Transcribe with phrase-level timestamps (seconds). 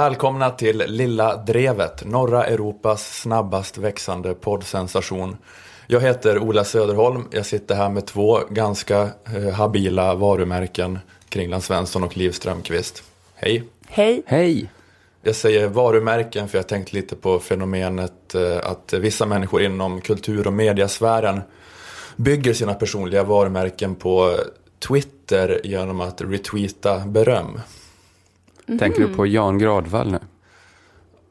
[0.00, 5.36] Välkomna till Lilla Drevet, norra Europas snabbast växande poddsensation.
[5.86, 7.28] Jag heter Ola Söderholm.
[7.30, 13.02] Jag sitter här med två ganska eh, habila varumärken, Kringland Svensson och Liv Strömqvist.
[13.34, 13.64] Hej!
[13.88, 14.22] Hej!
[14.26, 14.70] Hej!
[15.22, 20.46] Jag säger varumärken för jag tänkt lite på fenomenet eh, att vissa människor inom kultur
[20.46, 21.40] och mediasfären
[22.16, 24.36] bygger sina personliga varumärken på
[24.88, 27.60] Twitter genom att retweeta beröm.
[28.78, 30.18] Tänker du på Jan Gradvall nu?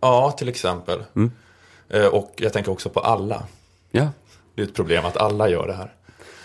[0.02, 1.04] Ja, till exempel.
[1.90, 3.44] Eh, Och jag tänker också på alla.
[3.92, 4.08] Ja.
[4.56, 5.94] Det är ett problem att alla gör det här.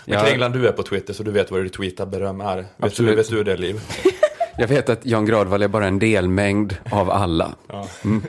[0.05, 0.25] Men Ja.
[0.25, 2.65] Kringland, du är på Twitter så du vet vad retweeta beröm är.
[2.77, 3.81] Vet du, vet du det, Liv?
[4.57, 7.53] Jag vet att Jan Gradvall är bara en delmängd av alla.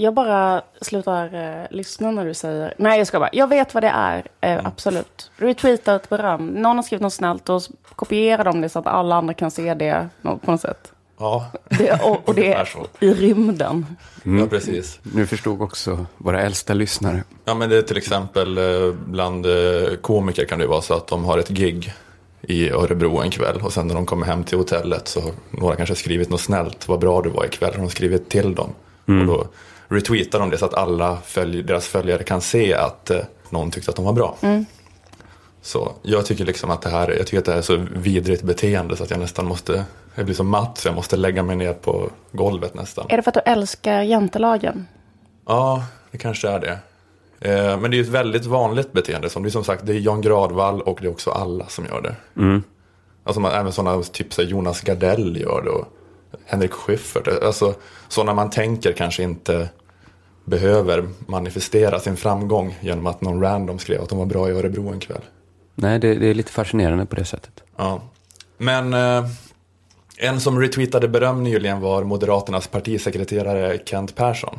[0.00, 2.74] Jag bara slutar eh, lyssna när du säger...
[2.78, 3.30] Nej, jag ska bara.
[3.32, 5.30] Jag vet vad det är, eh, absolut.
[5.36, 6.46] Retweeta ett beröm.
[6.46, 7.62] Någon har skrivit något snällt och
[7.96, 10.92] kopierar de det så att alla andra kan se det på något sätt.
[11.18, 12.86] Ja, Det, och, och det är så.
[13.00, 13.86] i rymden.
[14.24, 14.98] ja precis.
[15.02, 17.22] Nu förstod också våra äldsta lyssnare.
[17.44, 21.06] Ja, men det är till exempel eh, bland eh, komiker kan det vara så att
[21.06, 21.92] de har ett gig
[22.42, 25.76] i Örebro en kväll och sen när de kommer hem till hotellet så har några
[25.76, 28.70] kanske skrivit något snällt, vad bra du var ikväll, har de skrivit till dem.
[29.06, 29.46] Och då
[29.88, 33.90] retweetar de det så att alla följ, deras följare kan se att eh, någon tyckte
[33.90, 34.36] att de var bra.
[35.62, 38.42] Så jag tycker liksom att det här, jag tycker att det här är så vidrigt
[38.42, 41.56] beteende så att jag nästan måste, jag blir så matt så jag måste lägga mig
[41.56, 43.06] ner på golvet nästan.
[43.08, 44.86] Är det för att du älskar jantelagen?
[45.46, 46.78] Ja, det kanske är det.
[47.40, 49.30] Eh, men det är ju ett väldigt vanligt beteende.
[49.30, 51.84] Som det är som sagt, det är Jan Gradvall och det är också alla som
[51.84, 52.16] gör det.
[53.24, 55.86] Alltså man, även sådana, typ så Jonas Gardell gör det och
[56.46, 57.42] Henrik Schyffert.
[57.42, 57.74] Alltså
[58.08, 59.68] sådana man tänker kanske inte
[60.44, 64.88] behöver manifestera sin framgång genom att någon random skrev att de var bra i Örebro
[64.88, 65.22] en kväll.
[65.80, 67.62] Nej, det, det är lite fascinerande på det sättet.
[67.76, 68.00] Ja.
[68.56, 69.26] Men eh,
[70.16, 74.58] en som retweetade beröm nyligen var Moderaternas partisekreterare Kent Persson.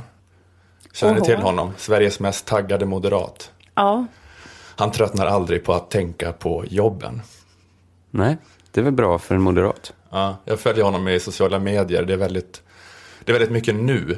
[0.93, 1.73] Känner ni till honom?
[1.77, 3.51] Sveriges mest taggade moderat.
[3.75, 4.05] Ja.
[4.75, 7.21] Han tröttnar aldrig på att tänka på jobben.
[8.11, 8.37] Nej,
[8.71, 9.93] det är väl bra för en moderat.
[10.09, 12.03] Ja, jag följer honom i sociala medier.
[12.03, 12.61] Det är, väldigt,
[13.23, 14.17] det är väldigt mycket nu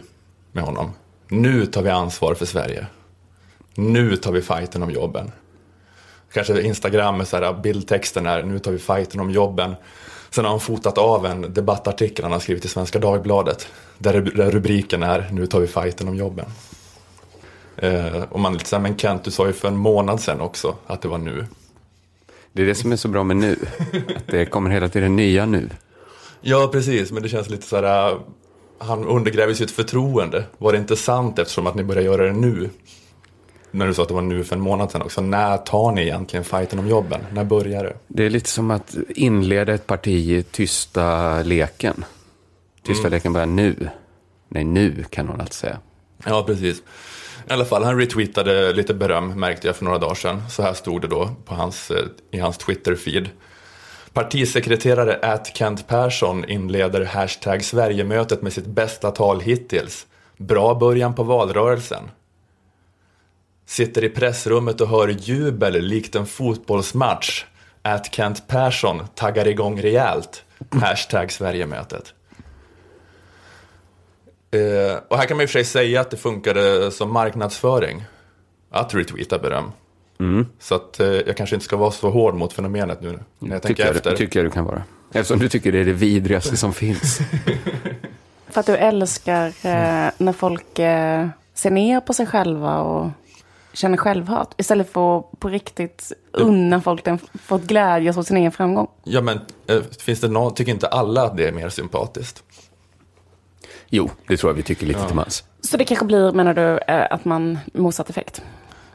[0.51, 0.91] med honom.
[1.27, 2.87] Nu tar vi ansvar för Sverige.
[3.75, 5.31] Nu tar vi fighten om jobben.
[6.33, 9.75] Kanske Instagram med så här, bildtexten är nu tar vi fighten om jobben.
[10.29, 13.67] Sen har han fotat av en debattartikel han har skrivit i Svenska Dagbladet.
[13.97, 16.45] Där, där rubriken är nu tar vi fighten om jobben.
[17.77, 20.21] Eh, och man är lite så här, men Kent du sa ju för en månad
[20.21, 21.45] sedan också att det var nu.
[22.53, 23.57] Det är det som är så bra med nu.
[24.15, 25.69] Att det kommer hela tiden nya nu.
[26.41, 27.11] Ja, precis.
[27.11, 28.17] Men det känns lite så här, äh,
[28.77, 30.43] han undergräver sitt förtroende.
[30.57, 32.69] Var det inte sant eftersom att ni börjar göra det nu?
[33.71, 35.21] När du sa att det var nu för en månad sedan också.
[35.21, 37.21] När tar ni egentligen fighten om jobben?
[37.31, 37.93] När börjar det?
[38.07, 42.05] Det är lite som att inleda ett parti i tysta leken.
[42.83, 43.89] Tysta leken börjar nu.
[44.49, 45.79] Nej, nu kan hon alltså säga.
[46.25, 46.77] Ja, precis.
[47.49, 50.43] I alla fall, han retweetade lite beröm märkte jag för några dagar sedan.
[50.49, 53.27] Så här stod det då på hans, eh, i hans Twitter-feed.
[54.13, 60.07] Partisekreterare at Kent Persson inleder hashtag Sverigemötet med sitt bästa tal hittills.
[60.37, 62.03] Bra början på valrörelsen.
[63.71, 67.45] Sitter i pressrummet och hör jubel likt en fotbollsmatch.
[67.81, 70.43] At Kent Persson taggar igång rejält.
[70.71, 72.13] Hashtag Sverigemötet.
[74.51, 78.03] Eh, och här kan man i och för sig säga att det funkade som marknadsföring.
[78.71, 79.71] Att retweeta beröm.
[80.59, 83.61] Så att eh, jag kanske inte ska vara så hård mot fenomenet nu när jag
[83.61, 84.15] tänker Tycker jag, efter.
[84.15, 84.83] tycker jag du kan vara.
[85.13, 87.19] Eftersom du tycker det är det vidrigaste som finns.
[88.49, 93.09] För att du älskar eh, när folk eh, ser ner på sig själva och
[93.73, 94.53] känner självhat.
[94.57, 98.87] Istället för att på riktigt unna folk den, fått glädjas åt sin egen framgång.
[99.03, 102.43] Ja men eh, finns det någon, tycker inte alla att det är mer sympatiskt?
[103.89, 105.43] Jo, det tror jag vi tycker lite till mans.
[105.61, 108.41] Så det kanske blir, menar du, eh, att man motsatt effekt?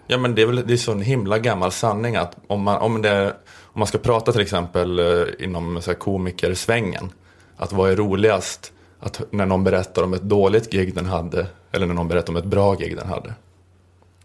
[0.06, 2.80] Ja men det är väl det är så en himla gammal sanning att om man,
[2.80, 7.12] om det, om man ska prata till exempel eh, inom så här, komikersvängen.
[7.56, 8.72] Att vad är roligast?
[9.00, 12.36] Att när någon berättar om ett dåligt gig den hade eller när någon berättar om
[12.36, 13.34] ett bra gig den hade.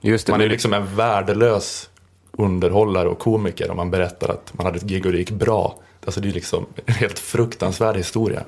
[0.01, 1.89] Just det, Man är men- liksom en värdelös
[2.31, 5.79] underhållare och komiker om man berättar att man hade ett gig och det gick bra.
[6.05, 8.43] Alltså det är liksom en helt fruktansvärd historia.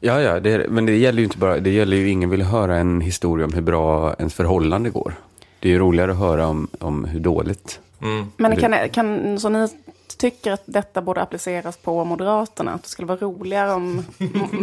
[0.00, 2.76] Ja, ja, det, men det gäller ju inte bara, det gäller ju ingen vill höra
[2.76, 5.14] en historia om hur bra ens förhållande går.
[5.60, 7.80] Det är ju roligare att höra om, om hur dåligt.
[8.36, 9.68] Men Det- kan, kan, så ni
[10.20, 12.72] tycker att detta borde appliceras på Moderaterna?
[12.72, 14.04] Att det skulle vara roligare om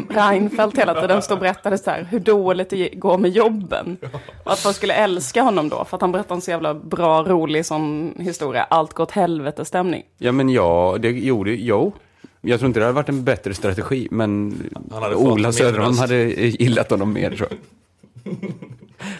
[0.10, 3.98] Reinfeldt hela tiden stod och berättade så här, hur dåligt det går med jobben?
[4.44, 7.24] Och att folk skulle älska honom då, för att han berättar en så jävla bra,
[7.24, 8.64] rolig sån historia.
[8.64, 10.04] Allt går åt helvete-stämning.
[10.18, 11.94] Ja, men ja, det, jo, det, jo.
[12.42, 14.56] Jag tror inte det hade varit en bättre strategi, men
[14.92, 17.60] Han hade fått Ola Söderholm hade gillat honom mer tror jag.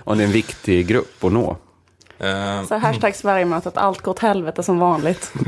[0.04, 1.58] Och det är en viktig grupp att nå.
[2.20, 5.34] Eh, Så hashtag Sverigemötet, allt går åt helvete som vanligt.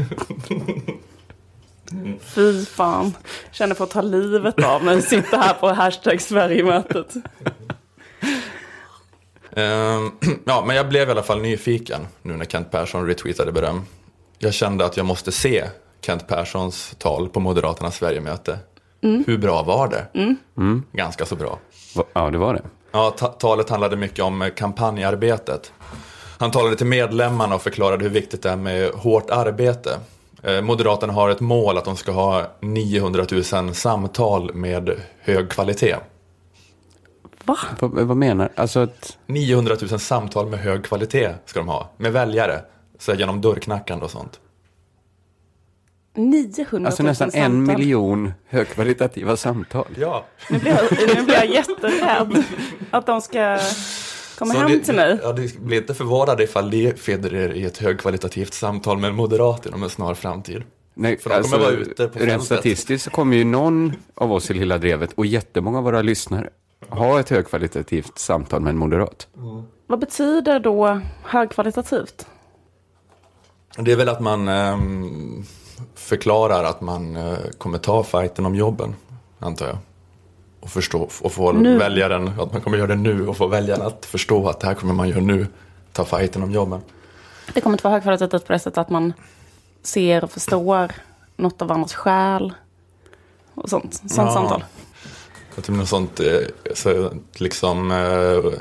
[2.22, 3.14] Fy fan.
[3.52, 5.02] Känner för att ta livet av mig.
[5.02, 7.14] Sitter här på hashtag Sverigemötet.
[9.56, 10.12] Ehm,
[10.46, 13.82] ja, men jag blev i alla fall nyfiken nu när Kent Persson retweetade beröm.
[14.40, 15.66] Jag kände att jag måste se
[16.02, 18.60] Kent Perssons tal på Moderaternas Sverigemöte.
[19.02, 20.06] Hur bra var det?
[20.92, 21.60] Ganska så bra.
[21.96, 22.62] Va- Ja, det var det.
[22.92, 25.74] Ja, ta- talet handlade mycket om eh, kampanjarbetet.
[26.40, 30.00] Han talade till medlemmarna och förklarade hur viktigt det är med hårt arbete.
[30.44, 35.96] Eh, Moderaterna har ett mål att de ska ha 900 000 samtal med hög kvalitet.
[37.44, 37.58] Va?
[37.80, 39.18] Vad, vad menar Alltså att...
[39.26, 42.62] 900 000 samtal med hög kvalitet ska de ha, med väljare.
[43.00, 44.40] Så genom dörrknackande och sånt.
[46.16, 47.78] 900 000 Alltså nästan en samtal.
[47.78, 49.88] miljon högkvalitativa samtal.
[49.98, 50.26] Ja.
[50.50, 52.44] Nu blir, jag, nu blir jag jätterädd
[52.92, 53.58] att de ska
[54.40, 55.20] komma hem det, till mig.
[55.24, 59.16] Ja, det blir inte förvånade ifall det finner er i ett högkvalitativt samtal med en
[59.16, 60.64] moderat inom en snar framtid.
[60.94, 64.52] Nej, För de kommer vara ute på rent statistiskt så kommer ju någon av oss
[64.52, 66.50] i Lilla Drevet och jättemånga av våra lyssnare
[66.90, 69.28] ha ett högkvalitativt samtal med en moderat.
[69.88, 72.28] Vad betyder då högkvalitativt?
[73.78, 75.44] Det är väl att man ehm,
[75.96, 78.96] förklarar att man eh, kommer ta fighten om jobben,
[79.40, 79.78] antar jag.
[80.60, 81.78] Och, förstå, och få Nu.
[81.78, 84.74] väljaren, att man kommer göra det nu och få väljaren att förstå att det här
[84.74, 85.48] kommer man göra nu.
[85.94, 86.82] Ta fighten om jobben.
[87.54, 89.14] Det kommer inte vara högkvalitativt på det sättet att man
[89.84, 90.92] ser och förstår
[91.36, 92.54] något av varandras själ.
[93.56, 93.94] Och sånt.
[93.96, 94.34] Sånt Ja.
[94.34, 94.64] samtal.
[95.58, 96.26] Att det blir något sånt eh,
[96.76, 98.60] så, liksom eh,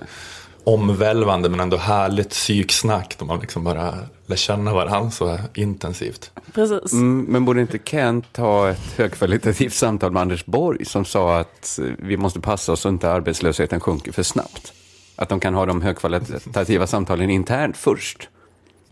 [0.65, 3.17] omvälvande men ändå härligt psyksnack.
[3.19, 3.95] Då man liksom bara
[4.29, 6.31] lär känna varandra så här intensivt.
[6.55, 6.93] Precis.
[6.93, 11.79] Mm, men borde inte Kent ha ett högkvalitativt samtal med Anders Borg som sa att
[11.99, 14.73] vi måste passa oss så inte arbetslösheten sjunker för snabbt?
[15.17, 18.29] Att de kan ha de högkvalitativa samtalen internt först.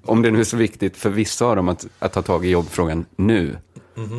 [0.04, 2.50] Om det nu är så viktigt för vissa av dem att, att ta tag i
[2.50, 3.58] jobbfrågan nu.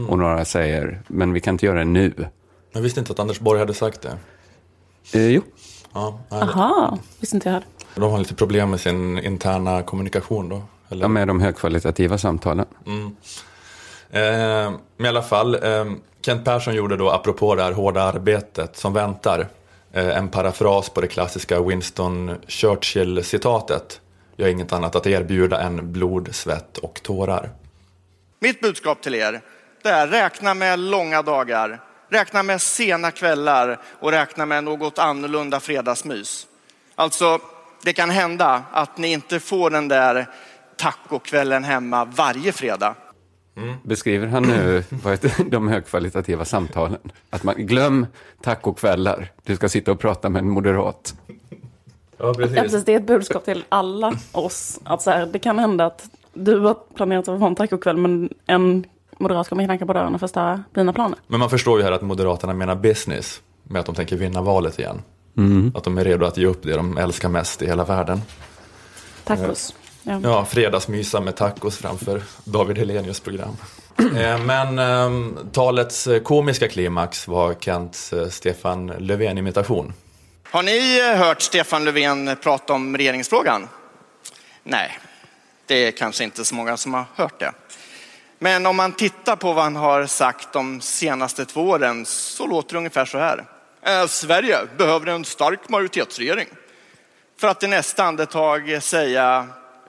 [0.09, 2.13] Och några säger, men vi kan inte göra det nu.
[2.71, 4.17] Jag visste inte att Anders Borg hade sagt det.
[5.19, 5.41] Eh, jo,
[5.93, 7.63] Ja, Aha, visste inte jag
[8.01, 10.61] de har lite problem med sin interna kommunikation då.
[10.89, 11.01] Eller?
[11.01, 12.65] ja, med de högkvalitativa samtalen.
[14.09, 15.85] Eh, men i alla fall, eh,
[16.21, 19.47] Kent Persson gjorde då, apropå det här hårda arbetet som väntar,
[19.93, 24.01] eh, en parafras på det klassiska Winston Churchill-citatet.
[24.35, 27.49] Jag har inget annat att erbjuda än blod, svett och tårar.
[28.39, 29.41] Mitt budskap till er,
[29.83, 35.59] det är räkna med långa dagar, räkna med sena kvällar och räkna med något annorlunda
[35.59, 36.47] fredagsmys.
[36.95, 37.39] Alltså,
[37.83, 40.27] det kan hända att ni inte får den där
[40.77, 42.95] tacokvällen hemma varje fredag.
[43.83, 44.83] Beskriver han nu
[45.49, 46.99] de högkvalitativa samtalen?
[47.29, 48.05] Att man, glöm
[48.41, 51.15] tacokvällar, du ska sitta och prata med en moderat.
[51.27, 51.35] Ja,
[52.19, 52.85] Ja, precis.
[52.85, 54.79] Det är ett budskap till alla oss.
[54.83, 58.29] Att så här, det kan hända att du har planerat att ha en tacokväll men
[58.45, 58.85] en
[59.17, 61.19] moderat kommer knacka på dörren och förstöra dina planer.
[61.27, 64.79] Men man förstår ju här att Moderaterna menar business med att de tänker vinna valet
[64.79, 65.01] igen.
[65.75, 68.21] Att de är redo att ge upp det de älskar mest i hela världen.
[69.23, 69.73] Tacos.
[70.09, 70.19] Ja.
[70.23, 73.57] Ja, fredagsmysa med tacos framför David Helenius program.
[74.17, 75.11] Eh, Men eh,
[75.51, 79.93] talets eh, komiska klimax var Kents eh, Stefan Löfven-imitation.
[80.51, 83.67] Har ni hört Stefan Löfven prata om regeringsfrågan?
[84.63, 84.99] Nej,
[85.65, 87.51] det är kanske inte så många som har hört det.
[88.39, 92.73] Men om man tittar på vad han har sagt de senaste två åren så låter
[92.73, 93.45] det ungefär så här.
[93.81, 96.47] Eh, Sverige behöver en stark majoritetsregering.
[97.39, 99.47] För att i nästa andetag säga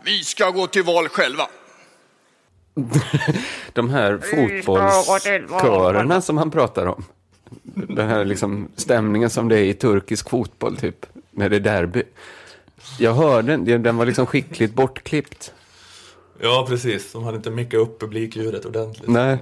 [0.09, 1.49] vi ska gå till val själva.
[3.73, 7.05] De här fotbollskörerna som han pratar om.
[7.75, 12.03] Den här liksom stämningen som det är i turkisk fotboll, typ, när det är derby.
[12.99, 15.53] Jag hörde den, den var liksom skickligt bortklippt.
[16.41, 17.13] Ja, precis.
[17.13, 19.09] De hade inte mickat upp publikljudet ordentligt.
[19.09, 19.39] Nej,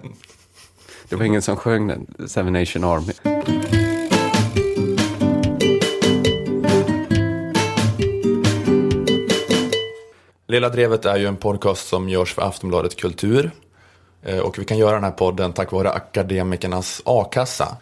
[1.08, 3.12] det var ingen som sjöng den, Seven Nation Army.
[10.48, 13.50] Lilla Drevet är ju en podcast som görs för Aftonbladet Kultur.
[14.22, 17.76] Eh, och vi kan göra den här podden tack vare Akademikernas a-kassa.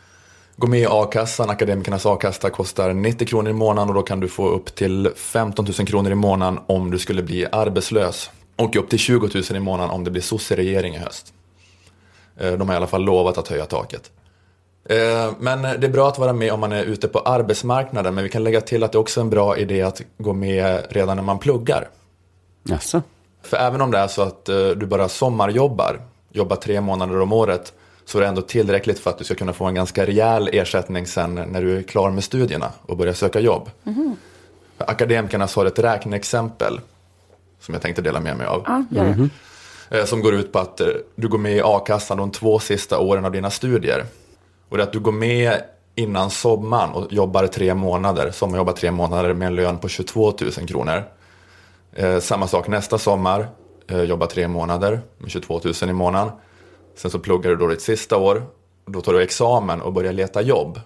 [0.57, 4.29] Gå med i a-kassan, Akademikernas a-kassa kostar 90 kronor i månaden och då kan du
[4.29, 8.31] få upp till 15 000 kronor i månaden om du skulle bli arbetslös.
[8.57, 11.33] Och upp till 20 000 i månaden om det blir sosseregering i höst.
[12.41, 14.11] Eh, de har i alla fall lovat att höja taket.
[14.89, 18.25] Eh, men det är bra att vara med om man är ute på arbetsmarknaden, men
[18.25, 21.17] vi kan lägga till att det också är en bra idé att gå med redan
[21.17, 21.89] när man pluggar.
[22.65, 23.03] Jaså?
[23.43, 26.01] För även om det är så att eh, du bara sommarjobbar,
[26.33, 27.73] jobbar tre månader om året,
[28.05, 31.07] så är det ändå tillräckligt för att du ska kunna få en ganska rejäl ersättning
[31.07, 33.71] sen när du är klar med studierna och börjar söka jobb.
[34.79, 36.81] För Akademikerna har ett räkneexempel
[37.61, 38.63] som jag tänkte dela med mig av.
[38.91, 39.99] Det.
[39.99, 42.99] Eh, Som går ut på att eh, du går med i a-kassan de två sista
[42.99, 44.05] åren av dina studier.
[44.69, 45.63] Och det är att du går med
[45.95, 48.31] innan sommaren och jobbar tre månader.
[48.31, 51.03] Sommarjobbar tre månader med en lön på 22 000 kronor.
[51.95, 53.49] Eh, samma sak nästa sommar.
[53.87, 56.33] Eh, jobbar tre månader med 22 000 i månaden.
[56.95, 58.43] Sen så pluggar du då ditt sista år.
[58.87, 60.81] Då tar du examen och börjar leta jobb.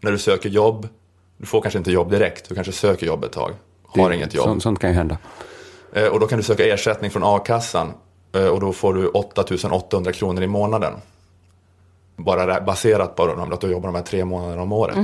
[0.00, 0.88] När du söker jobb,
[1.36, 2.48] du får kanske inte jobb direkt.
[2.48, 3.50] Du kanske söker jobb ett tag.
[3.86, 4.44] Har inget jobb.
[4.44, 5.18] Sånt, sånt kan ju hända.
[5.92, 7.92] Eh, Och då kan du söka ersättning från a-kassan
[8.32, 10.92] eh, och då får du 8 800 kronor i månaden.
[12.16, 13.22] Bara det- baserat på
[13.52, 14.96] att du jobbar de här tre månaderna om året.
[14.96, 15.02] Ja,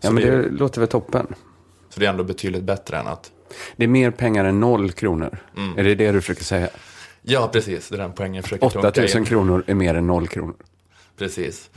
[0.00, 1.26] Så, men det, det låter väl toppen.
[1.88, 3.30] så det är ändå betydligt bättre än att...
[3.76, 5.38] Det är mer pengar än noll kronor.
[5.76, 6.68] Är det det du försöker säga?
[7.22, 7.88] Ja, precis.
[7.88, 9.24] Det är den poängen jag försöker 8 trunka 000 in.
[9.24, 10.54] kronor är mer än noll kronor.
[11.18, 11.70] Precis.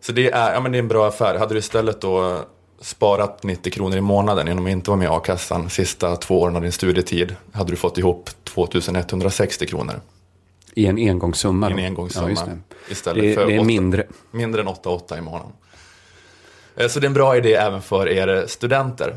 [0.00, 1.38] Så det är, ja, men det är en bra affär.
[1.38, 2.38] Hade du istället då
[2.80, 6.56] sparat 90 kronor i månaden genom att inte vara med i a-kassan sista två åren
[6.56, 10.00] av din studietid hade du fått ihop 2160 kronor.
[10.74, 11.70] I en engångssumma.
[11.70, 12.30] I en engångssumma.
[12.36, 12.44] Ja,
[12.86, 12.92] det.
[12.92, 14.06] Istället det, för det är åtta- mindre.
[14.30, 15.52] Mindre än 8-8 i månaden.
[16.76, 19.16] Eh, Så det är en bra idé även för er studenter.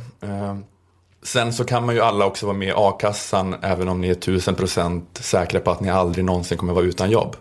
[1.25, 4.15] Sen så kan man ju alla också vara med i a-kassan även om ni är
[4.15, 7.35] 1000% säkra på att ni aldrig någonsin kommer vara utan jobb.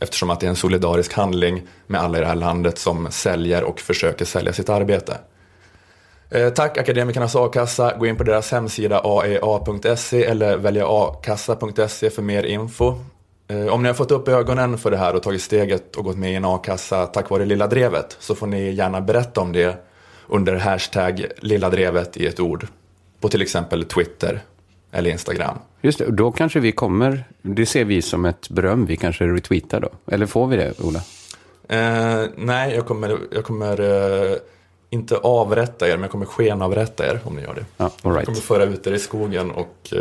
[0.00, 3.64] Eftersom att det är en solidarisk handling med alla i det här landet som säljer
[3.64, 5.18] och försöker sälja sitt arbete.
[6.30, 7.96] Eh, Tack Akademikernas a-kassa.
[7.98, 12.94] Gå in på deras hemsida aea.se eller välja akassa.se för mer info.
[13.48, 16.16] Eh, Om ni har fått upp ögonen för det här och tagit steget och gått
[16.16, 19.76] med i en a-kassa tack vare Lilla Drevet så får ni gärna berätta om det
[20.28, 22.66] under hashtag Lilla Drevet i ett ord
[23.22, 24.40] på till exempel Twitter
[24.92, 25.58] eller Instagram.
[25.80, 29.24] Just det, och då kanske vi kommer, det ser vi som ett beröm, vi kanske
[29.24, 29.88] retweetar då.
[30.06, 31.00] Eller får vi det, Ola?
[31.68, 34.36] Eh, nej, jag kommer, jag kommer eh,
[34.90, 37.64] inte avrätta er, men jag kommer skenavrätta er om ni gör det.
[37.76, 38.26] Ja, all Jag right.
[38.26, 39.98] kommer föra ut er i skogen och eh,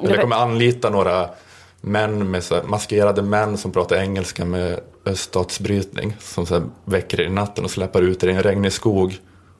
[0.00, 1.28] jag kommer anlita några
[1.80, 6.16] män med så här, maskerade män som pratar engelska med öststatsbrytning.
[6.20, 9.18] Som så här, väcker er i natten och släpper ut er i en regnig skog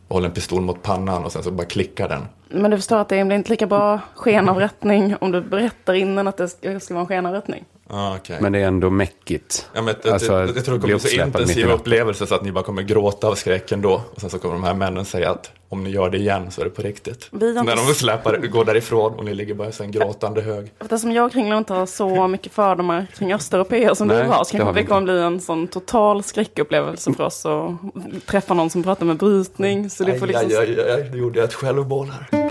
[0.09, 2.23] håller en pistol mot pannan och sen så bara klickar den.
[2.49, 6.37] Men du förstår att det blir inte lika bra skenavrättning om du berättar innan att
[6.37, 7.65] det ska, ska vara en skenavrättning.
[7.91, 8.37] Ah, okay.
[8.41, 9.69] Men det är ändå mäckigt.
[9.73, 11.69] Ja, men jag, Alltså, jag, jag tror det kommer bli så uppsläpad mitt i intensiva
[11.69, 11.81] natten.
[11.81, 14.03] upplevelser så att ni bara kommer gråta av skräck ändå.
[14.15, 16.61] Och sen så kommer de här männen säga att om ni gör det igen så
[16.61, 17.29] är det på riktigt.
[17.31, 20.73] Vi När de släpar, går därifrån och ni ligger bara i en gråtande hög.
[20.81, 24.45] Eftersom jag och Kringlan inte har så mycket fördomar kring östeuropeer som Nej, du har,
[24.45, 28.27] så det har kanske vi det kommer bli en sån total skräckupplevelse för oss att
[28.27, 29.91] träffa någon som pratar med brytning.
[29.91, 30.51] Så det får liksom...
[30.51, 32.51] Aj, aj, aj, aj, nu gjorde jag ett självmål här.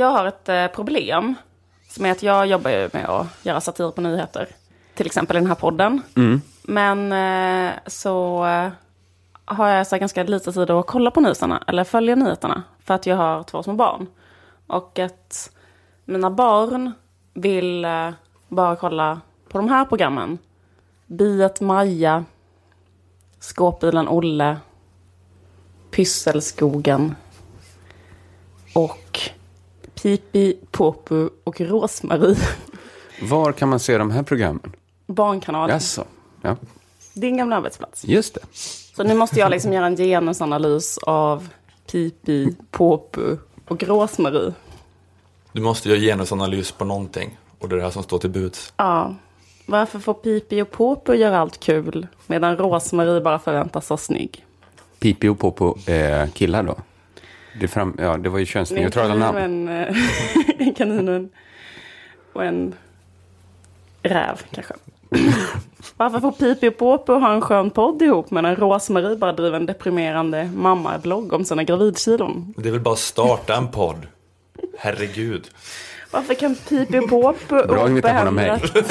[0.00, 1.34] Jag har ett eh, problem.
[1.88, 4.48] Som är att jag jobbar ju med att göra satir på nyheter.
[4.94, 6.02] Till exempel i den här podden.
[6.62, 8.70] Men eh, så eh,
[9.44, 11.64] har jag så ganska lite tid att kolla på nyheterna.
[11.66, 12.62] Eller följa nyheterna.
[12.84, 14.06] För att jag har två små barn.
[14.66, 15.50] Och att
[16.04, 16.92] mina barn
[17.34, 17.86] vill
[18.48, 20.38] bara kolla på de här programmen.
[21.06, 22.24] Biet Maja.
[23.40, 24.56] Skåpbilen Olle.
[25.90, 27.14] Pysselskogen.
[28.74, 29.30] Och
[30.02, 32.36] Pipi, Popu och Rosmarie.
[33.22, 34.72] Var kan man se de här programmen?
[35.06, 35.74] Barnkanalen.
[35.74, 36.04] Jaså?
[36.42, 36.56] Ja,
[37.14, 38.04] Din gamla arbetsplats.
[38.04, 38.40] just det.
[38.96, 41.48] Så nu måste jag liksom göra en genusanalys av
[41.92, 43.36] Pipi, Popu
[43.68, 44.52] och Rosmarie.
[45.52, 47.38] Du måste göra genusanalys på någonting.
[47.58, 48.72] Och det är det här som står till buds.
[48.76, 49.14] Ja.
[49.66, 54.46] Varför får Pipi och Popu göra allt kul medan Rosmarie bara förväntas vara snygg?
[54.98, 56.74] Pipi och Popo är killar då?
[57.60, 59.38] Det, fram, ja, det var ju En könsneutrala namn.
[59.38, 59.68] en,
[60.58, 61.28] en kanin och en,
[62.32, 62.74] och en
[64.02, 64.74] räv kanske.
[65.96, 69.66] Varför får Pipi och Popo ha en skön podd ihop medan Rosmarie bara driver en
[69.66, 72.54] deprimerande mammablogg om sina gravidkilon?
[72.56, 74.06] Det är väl bara att starta en podd.
[74.78, 75.50] Herregud.
[76.10, 78.50] Varför kan Pipi och mig.
[78.50, 78.84] obehindrat-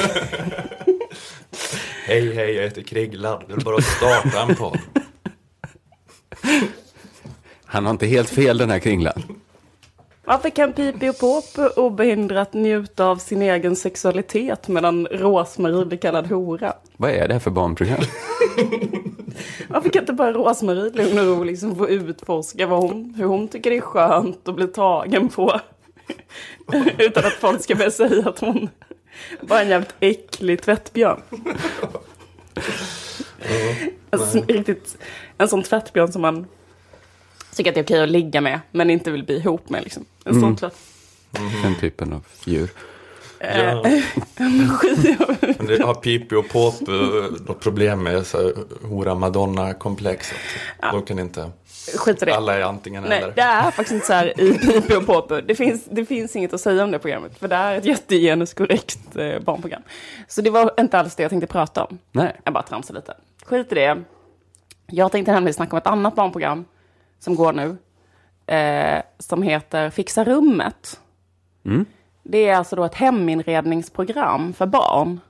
[2.06, 3.42] Hej, hej, jag heter Kriglan.
[3.48, 4.78] Det är bara att starta en podd.
[7.72, 9.22] Han har inte helt fel den här kringlan.
[10.24, 16.26] Varför kan Pipi och Popo obehindrat njuta av sin egen sexualitet medan Rosmarie blir kallad
[16.26, 16.72] hora?
[16.96, 18.00] Vad är det här för barnprogram?
[19.68, 23.48] Varför kan inte bara Rosmarie lugn och ro liksom få utforska vad hon, hur hon
[23.48, 25.60] tycker det är skönt att bli tagen på?
[26.98, 28.68] Utan att folk ska börja säga att hon
[29.40, 31.20] bara är en jävligt äcklig tvättbjörn.
[34.10, 34.96] En, sån- riktigt,
[35.38, 36.46] en sån tvättbjörn som man
[37.56, 39.84] tycker att det är okej att ligga med men inte vill bli ihop med.
[39.84, 40.04] Liksom.
[40.24, 40.76] En sån tvätt.
[41.62, 42.70] Den typen av djur.
[43.40, 43.82] Ja.
[45.58, 46.94] Men det har Pipi och Pop eh,
[47.46, 48.52] något problem med så här,
[48.88, 50.32] hora madonna-komplex.
[50.82, 50.92] Ja.
[50.92, 51.50] De kan inte...
[51.96, 52.36] Skit i det.
[52.36, 53.32] Alla är antingen Nej, eller.
[53.34, 55.40] det är faktiskt inte så här i Pipi och Popo.
[55.40, 57.38] Det finns, det finns inget att säga om det programmet.
[57.38, 59.82] För det är ett jättegenuskorrekt eh, barnprogram.
[60.28, 61.98] Så det var inte alls det jag tänkte prata om.
[62.12, 62.36] Nej.
[62.44, 63.14] Jag bara tramsar lite.
[63.44, 64.02] Skit i det.
[64.86, 66.64] Jag tänkte nämligen snacka om ett annat barnprogram
[67.20, 67.76] som går nu.
[68.54, 71.00] Eh, som heter Fixa rummet.
[71.64, 71.86] Mm.
[72.22, 75.20] Det är alltså då ett heminredningsprogram för barn.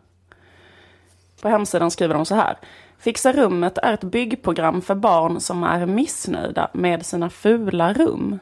[1.43, 2.59] På hemsidan skriver de så här.
[2.99, 8.39] Fixa rummet är ett byggprogram för barn som är missnöjda med sina fula rum.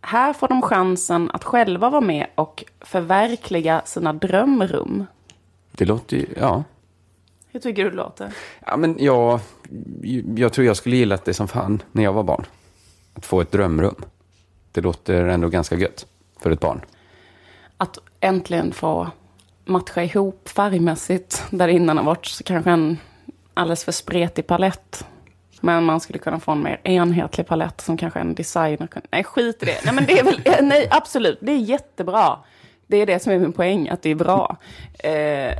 [0.00, 5.06] Här får de chansen att själva vara med och förverkliga sina drömrum.
[5.72, 6.64] Det låter ju, ja.
[7.56, 8.32] Hur tycker du det låter?
[8.66, 9.40] Ja, men jag,
[10.36, 12.46] jag tror jag skulle gilla det som fan när jag var barn.
[13.14, 13.94] Att få ett drömrum.
[14.72, 16.06] Det låter ändå ganska gött
[16.40, 16.80] för ett barn.
[17.76, 19.10] Att äntligen få
[19.64, 21.44] matcha ihop färgmässigt.
[21.50, 22.98] Där innan har varit så kanske en
[23.54, 25.06] alldeles för spretig palett.
[25.60, 29.08] Men man skulle kunna få en mer enhetlig palett som kanske en designer kunde...
[29.10, 29.84] Nej, skit i det.
[29.84, 30.40] Nej, men det är väl...
[30.62, 31.38] Nej, absolut.
[31.40, 32.38] Det är jättebra.
[32.86, 34.56] Det är det som är min poäng, att det är bra.
[34.98, 35.52] Eh,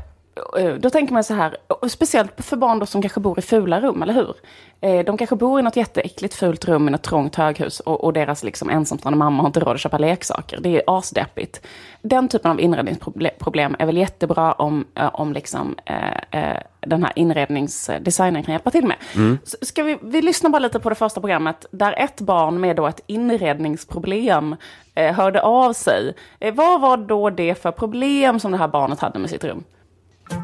[0.78, 1.57] då tänker man så här,
[1.88, 4.35] speciellt för barn då som kanske bor i fula rum, eller hur?
[4.81, 8.12] Eh, de kanske bor i något jätteäckligt fult rum i något trångt höghus och, och
[8.12, 10.61] deras liksom ensamstående mamma har inte råd att köpa leksaker.
[10.61, 11.66] Det är asdeppigt.
[12.02, 17.12] Den typen av inredningsproblem är väl jättebra om, eh, om liksom, eh, eh, den här
[17.16, 18.97] inredningsdesignen kan hjälpa till med.
[19.45, 22.76] Så Ska vi, vi lyssna bara lite på det första programmet där ett barn med
[22.76, 24.57] då ett inredningsproblem
[24.95, 26.15] eh, hörde av sig.
[26.41, 29.65] Eh, vad var då det för problem som det här barnet hade med sitt rum?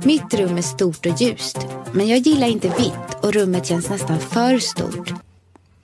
[0.04, 1.58] Mitt rum är stort och ljust,
[1.92, 5.12] men jag gillar inte vitt och rummet känns nästan för stort.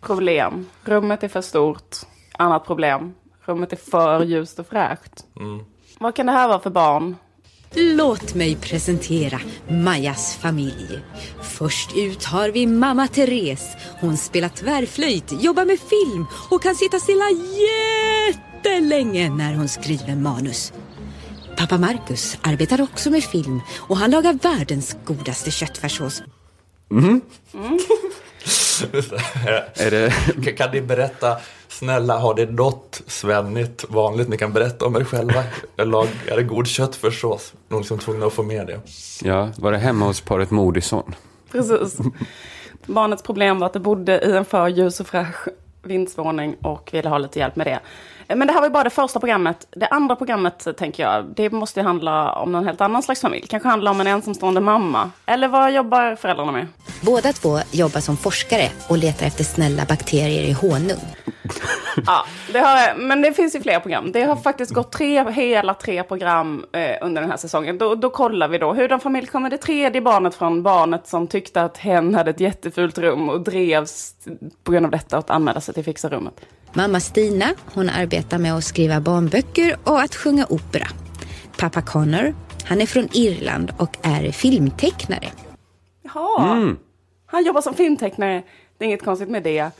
[0.00, 0.66] Problem.
[0.84, 1.96] Rummet är för stort.
[2.32, 3.14] Annat problem.
[3.44, 5.24] Rummet är för ljust och fräscht.
[5.98, 7.16] Vad kan det här vara för barn?
[7.74, 11.00] Låt mig presentera Majas familj.
[11.42, 13.76] Först ut har vi mamma Therese.
[14.00, 17.24] Hon spelar tvärflöjt, jobbar med film och kan sitta stilla
[18.60, 20.72] jättelänge när hon skriver manus.
[21.58, 26.22] Pappa Marcus arbetar också med film och han lagar världens godaste köttfärssås.
[29.74, 30.12] Är det,
[30.56, 31.36] Kan- ni berätta,
[31.68, 35.44] snälla, har det något svennigt vanligt ni kan berätta om er själva?
[35.76, 37.52] Är lag- är det god köttfärssås?
[37.68, 38.80] Någon som är tvungna att få med det.
[39.22, 41.14] ja, var det hemma hos paret Moodysson?
[41.52, 41.98] Precis.
[42.86, 45.48] Barnets problem var att det bodde i en för ljus och fräsch
[45.82, 47.80] vindsvåning och ville ha lite hjälp med det.
[48.28, 49.66] Men det här var ju bara det första programmet.
[49.70, 53.46] Det andra programmet, tänker jag, det måste ju handla om någon helt annan slags familj.
[53.46, 55.10] Kanske handla om en ensamstående mamma.
[55.26, 56.66] Eller vad jobbar föräldrarna med?
[57.00, 61.00] Båda två jobbar som forskare och letar efter snälla bakterier i honung.
[62.06, 64.12] Ja, det har, men det finns ju fler program.
[64.12, 67.78] Det har faktiskt gått tre, hela tre program eh, under den här säsongen.
[67.78, 71.26] Då, då kollar vi då hur den familj kommer det tredje barnet från barnet som
[71.26, 74.14] tyckte att hen hade ett jättefult rum och drevs
[74.64, 76.34] på grund av detta att anmäla sig till Fixa rummet.
[76.72, 80.86] Mamma Stina, hon arbetar med att skriva barnböcker och att sjunga opera.
[81.58, 85.28] Pappa Connor, han är från Irland och är filmtecknare.
[86.02, 86.74] Jaha,
[87.26, 88.42] han jobbar som filmtecknare.
[88.78, 89.70] Det är inget konstigt med det.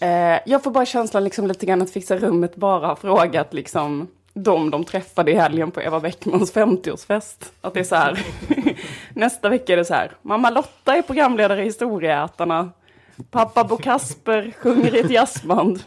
[0.00, 4.08] Eh, jag får bara känslan liksom lite grann att Fixa rummet bara har frågat liksom
[4.34, 7.52] de de träffade i helgen på Eva Bäckmans 50-årsfest.
[7.60, 8.26] Att det är så här.
[9.14, 10.12] Nästa vecka är det så här.
[10.22, 12.70] Mamma Lotta är programledare i Historieätarna.
[13.30, 15.82] Pappa Bo Kasper sjunger i ett jazzband.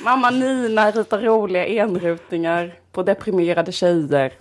[0.00, 4.32] Mamma Nina ritar roliga enrutingar på deprimerade tjejer.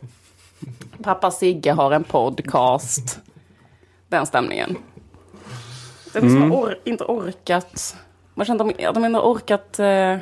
[1.04, 3.20] Pappa Sigge har en podcast.
[4.08, 4.78] Den stämningen.
[6.14, 7.96] Det är liksom or- inte orkat.
[8.34, 10.18] Man känner att de, att de inte har orkat eh,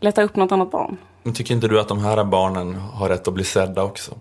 [0.00, 0.96] leta upp något annat barn.
[1.22, 4.14] Men tycker inte du att de här barnen har rätt att bli sedda också?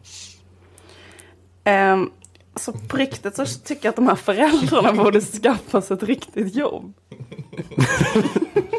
[1.63, 2.11] Ehm,
[2.55, 6.55] så på riktigt så tycker jag att de här föräldrarna borde skaffa sig ett riktigt
[6.55, 6.93] jobb.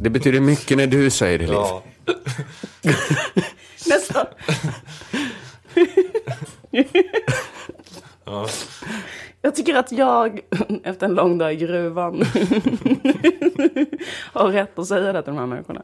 [0.00, 1.54] Det betyder mycket när du säger det, Liv.
[1.54, 1.82] Ja.
[3.86, 4.26] Nästa.
[9.42, 10.40] Jag tycker att jag,
[10.84, 12.14] efter en lång dag i gruvan,
[14.32, 15.82] har rätt att säga det till de här människorna.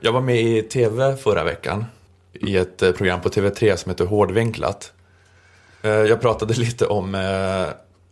[0.00, 1.84] Jag var med i tv förra veckan
[2.32, 4.92] i ett eh, program på TV3 som heter Hårdvinklat.
[5.82, 7.20] Eh, Jag pratade lite om, eh,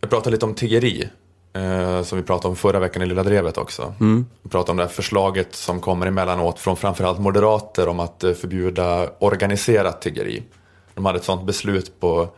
[0.01, 1.09] jag pratade lite om tiggeri.
[1.53, 3.93] eh, Som vi pratade om förra veckan i Lilla Drevet också.
[4.43, 9.09] Vi pratade om det här förslaget som kommer emellanåt från framförallt moderater om att förbjuda
[9.19, 10.43] organiserat tiggeri.
[10.93, 12.29] De hade ett sånt beslut på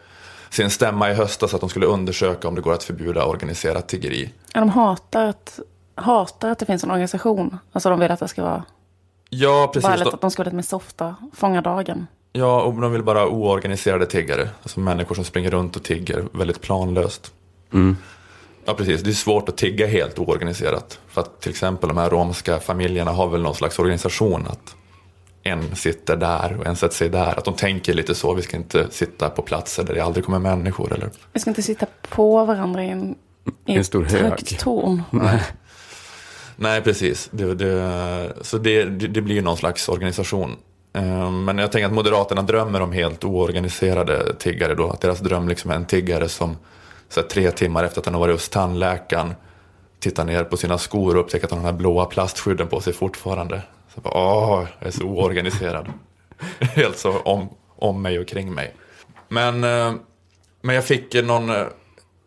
[0.49, 4.33] sin stämma i höstas att de skulle undersöka om det går att förbjuda organiserat tiggeri.
[4.53, 5.59] Ja, de hatar att,
[5.95, 7.57] hatar att det finns en organisation.
[7.71, 8.63] Alltså de vill att det ska vara
[9.29, 9.89] Ja, precis.
[9.89, 12.07] bara att de ska vara lite mer softa, fånga dagen.
[12.33, 14.49] Ja, och de vill bara ha oorganiserade tiggare.
[14.63, 17.33] Alltså människor som springer runt och tigger väldigt planlöst.
[18.65, 19.01] Ja, precis.
[19.01, 20.99] Det är svårt att tigga helt oorganiserat.
[21.07, 24.47] För att till exempel de här romska familjerna har väl någon slags organisation.
[24.47, 24.75] Att
[25.43, 27.37] en sitter där och en sätter sig där.
[27.37, 28.33] Att de tänker lite så.
[28.33, 30.93] Vi ska inte sitta på platser där det aldrig kommer människor.
[30.93, 33.15] Eller Vi ska inte sitta på varandra i en,
[33.65, 34.21] i En stor hög.
[34.21, 35.03] högt torn.
[36.55, 37.29] Nej, precis.
[37.31, 40.55] Det, det, så det, det, det blir ju någon slags organisation.
[40.93, 44.89] Ehm, men jag tänker att Moderaterna drömmer om helt oorganiserade tiggare då.
[44.89, 46.57] Att deras dröm liksom är en tiggare som
[47.09, 49.33] så här, tre timmar efter att han har varit hos tandläkaren
[49.99, 52.81] tittar ner på sina skor och upptäcker att han har den här blåa plastskydden på
[52.81, 53.61] sig fortfarande.
[53.95, 55.87] Så bara, åh, jag är så oorganiserad.
[56.59, 58.75] helt så om, om mig och kring mig.
[59.27, 59.93] Men, eh,
[60.61, 61.49] men jag fick någon...
[61.49, 61.65] Eh,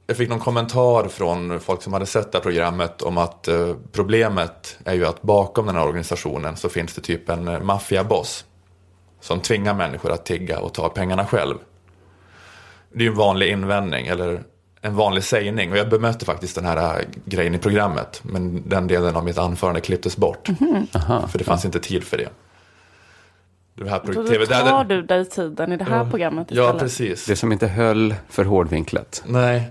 [0.06, 3.74] jag fick någon kommentar från folk som hade sett det här programmet om att eh,
[3.92, 8.44] problemet är ju att bakom den här organisationen så finns det typ en maffiaboss
[9.22, 11.54] som tvingar människor att tigga och ta pengarna själv.
[12.92, 14.42] Det är ju en vanlig invändning, eller
[14.80, 15.72] en vanlig sägning.
[15.72, 19.38] Och jag bemötte faktiskt den här eh, grejen i programmet, men den delen av mitt
[19.38, 20.48] anförande klipptes bort.
[21.28, 22.28] För det fanns inte tid för det.
[23.74, 26.80] Det här Då TV där- tar du dig tiden i det här programmet Ja, istället.
[26.82, 27.26] precis.
[27.26, 29.22] Det som inte höll för hårdvinklat.
[29.26, 29.70] Nej,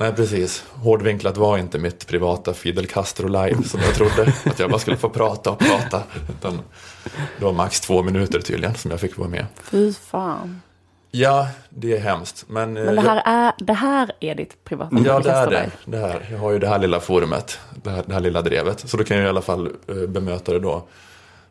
[0.00, 0.64] nej precis.
[0.72, 4.32] Hårdvinklat var inte mitt privata Fidel Castro-live som jag trodde.
[4.44, 6.02] att jag bara skulle få prata och prata.
[6.38, 6.60] Utan
[7.38, 9.46] det var max två minuter tydligen som jag fick vara med.
[9.62, 10.60] Fy fan.
[11.10, 12.44] Ja, det är hemskt.
[12.48, 15.50] Men, eh, Men det här är, det här är ditt privata jag, ja, det är
[15.50, 15.70] det.
[15.84, 16.28] det här.
[16.30, 17.58] Jag har ju det här lilla forumet.
[17.82, 18.88] Det här, det här lilla drevet.
[18.90, 20.88] Så då kan jag i alla fall eh, bemöta det då.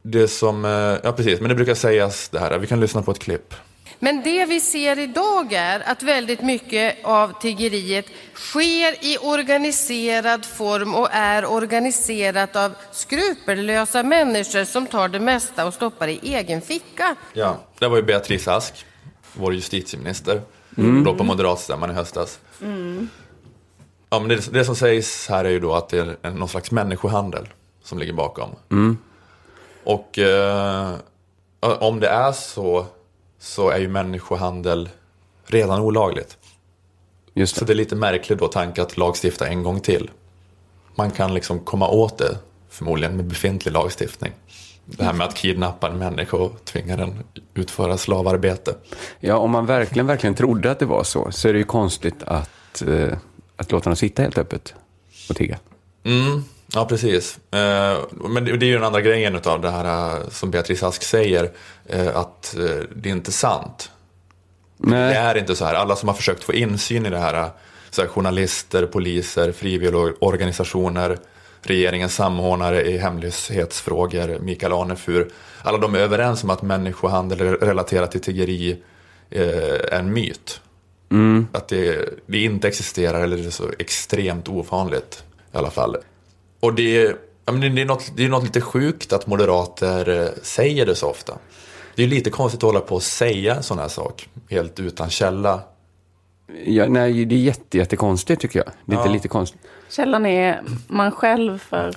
[0.01, 0.71] Det som, eh,
[1.03, 2.57] ja precis, men det brukar sägas det här.
[2.57, 3.53] Vi kan lyssna på ett klipp.
[4.01, 10.95] Men det vi ser idag är att väldigt mycket av tiggeriet sker i organiserad form
[10.95, 17.15] och är organiserat av skrupellösa människor som tar det mesta och stoppar i egen ficka.
[17.33, 18.85] Ja, det var ju Beatrice Ask,
[19.33, 20.41] vår justitieminister,
[21.05, 22.39] då på moderatstämman i höstas.
[24.09, 26.49] Ja, men det, det som sägs här är ju då att det är en- någon
[26.49, 27.47] slags människohandel
[27.83, 28.49] som ligger bakom.
[29.83, 30.93] Och eh,
[31.59, 32.85] om det är så,
[33.39, 34.89] så är ju människohandel
[35.45, 36.37] redan olagligt.
[37.33, 37.65] Just Så det.
[37.65, 40.09] det är lite märkligt då tanke att lagstifta en gång till.
[40.95, 42.37] Man kan liksom komma åt det,
[42.69, 44.31] förmodligen med befintlig lagstiftning.
[44.85, 47.23] Det här med att kidnappa en människa och tvinga den
[47.53, 48.75] utföra slavarbete.
[49.19, 52.23] Ja, om man verkligen, verkligen trodde att det var så, så är det ju konstigt
[52.23, 53.17] att, eh,
[53.55, 54.73] att låta dem sitta helt öppet
[55.29, 55.59] och tigga.
[56.03, 56.43] Mm,
[56.73, 57.39] ja, precis.
[57.51, 60.83] Eh, men det, det är ju den andra grejen av det här eh, som Beatrice
[60.83, 61.51] Ask säger,
[61.85, 62.55] eh, att
[62.95, 63.91] det är inte sant.
[64.77, 65.73] Det Nej, är inte så här.
[65.73, 67.49] Alla som har försökt få insyn i det här,
[67.89, 71.17] så här journalister, poliser, frivilligorganisationer,
[71.61, 75.31] regeringens samordnare i hemlöshetsfrågor, Mikael Arnefur.
[75.61, 78.83] Alla de är överens om att människohandel relaterat till tiggeri
[79.29, 80.61] är en myt.
[81.51, 85.97] Att det, det inte existerar eller det är så extremt ovanligt i alla fall.
[86.59, 90.21] Och det, är- ja, men det, är något, det är något lite sjukt att moderater
[90.23, 91.37] eh, säger det så ofta.
[91.95, 95.09] Det är lite konstigt att hålla på och säga en sån här sak helt utan
[95.09, 95.61] källa.
[96.65, 98.67] ja, nej, det är jätte, jättekonstigt tycker jag.
[98.85, 99.13] Det är inte Ja.
[99.13, 99.61] lite konstigt.
[99.89, 101.93] Källan är man själv för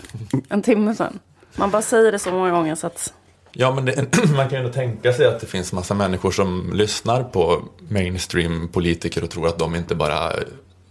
[0.49, 1.19] en timme sedan.
[1.57, 3.13] Man bara säger det så många gånger så att
[3.55, 6.71] Ja, men det, man kan ju ändå tänka sig att det finns massa människor som
[6.75, 10.33] lyssnar på mainstream-politiker och tror att de inte bara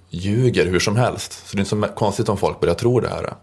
[0.10, 1.32] ljuger hur som helst.
[1.48, 3.34] Så det är inte så konstigt om folk börjar tro det här.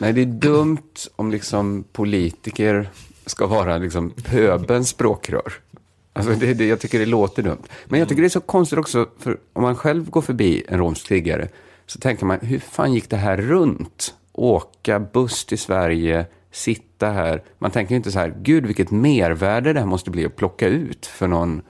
[0.00, 2.90] Nej, det är dumt om liksom politiker
[3.26, 5.52] ska vara liksom pöbens språkrör.
[6.12, 7.62] Alltså det, det, jag tycker det låter dumt.
[7.86, 10.78] Men jag tycker det är så konstigt också, för om man själv går förbi en
[10.78, 11.48] romsk tiggare
[11.86, 14.14] så tänker man, hur fan gick det här runt?
[14.32, 17.42] Åka buss till Sverige, sitta här.
[17.58, 21.06] Man tänker inte så här, gud vilket mervärde det här måste bli att plocka ut
[21.06, 21.62] för någon,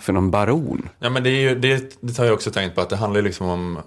[0.00, 0.88] för någon baron.
[0.98, 3.22] Ja, men det, är ju, det, det har jag också tänkt på, att det handlar
[3.22, 3.78] liksom om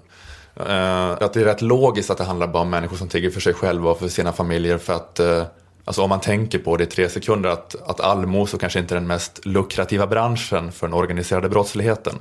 [0.56, 3.40] Eh, att det är rätt logiskt att det handlar bara om människor som tigger för
[3.40, 4.78] sig själva och för sina familjer.
[4.78, 5.44] För att, eh,
[5.84, 8.98] alltså om man tänker på det i tre sekunder, att, att allmosor kanske inte är
[8.98, 12.18] den mest lukrativa branschen för den organiserade brottsligheten.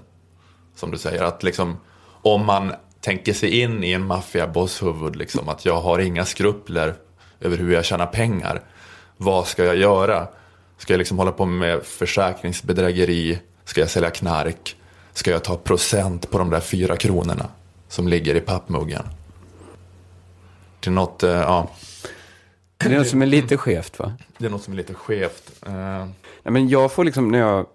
[0.75, 1.77] Som du säger, att liksom
[2.21, 6.95] om man tänker sig in i en maffiaboss huvud, liksom, att jag har inga skrupler
[7.39, 8.61] över hur jag tjänar pengar.
[9.17, 10.27] Vad ska jag göra?
[10.77, 13.39] Ska jag liksom hålla på med försäkringsbedrägeri?
[13.65, 14.75] Ska jag sälja knark?
[15.13, 17.45] Ska jag ta procent på de där fyra kronorna
[17.93, 19.03] som ligger i pappmuggen?
[20.79, 21.69] Det är något, eh, ja,
[22.77, 24.13] Det är något som är lite skevt va?
[24.37, 25.51] det är något som är lite skevt.
[25.65, 26.05] Eh,
[26.43, 27.65] Nej, men jag får liksom, när jag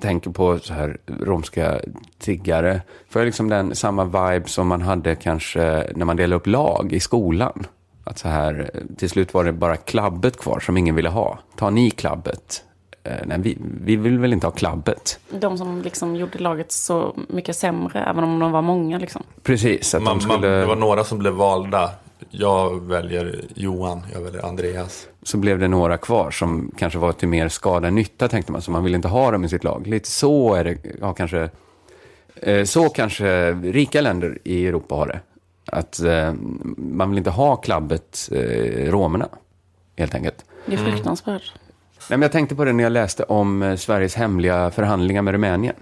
[0.00, 1.80] tänker på så här romska
[2.18, 2.82] tiggare.
[3.08, 6.92] Får jag liksom den samma vibe som man hade kanske när man delade upp lag
[6.92, 7.66] i skolan.
[8.04, 11.38] Att så här, till slut var det bara klabbet kvar som ingen ville ha.
[11.56, 12.64] Ta ni klabbet.
[13.04, 15.18] Eh, nej, vi, vi vill väl inte ha klabbet.
[15.30, 18.98] De som liksom gjorde laget så mycket sämre, även om de var många.
[18.98, 19.22] Liksom.
[19.42, 20.56] Precis, att Man, de man, skulle...
[20.56, 21.90] det var några som blev valda.
[22.30, 25.06] Jag väljer Johan, jag väljer Andreas.
[25.22, 28.62] så blev det några kvar som kanske var till mer skada än nytta, tänkte man.
[28.62, 29.86] Så man ville inte ha dem i sitt lag.
[29.86, 31.48] Lite så är det, ja, kanske,
[32.36, 35.20] eh, så kanske rika länder i Europa har det.
[35.66, 36.34] Att eh,
[36.76, 39.28] man vill inte ha klabbet eh, romerna,
[39.96, 40.44] helt enkelt.
[40.66, 41.52] Det är fruktansvärt.
[42.10, 45.32] Nej, men jag tänkte på det när jag läste om eh, Sveriges hemliga förhandlingar med
[45.32, 45.74] Rumänien.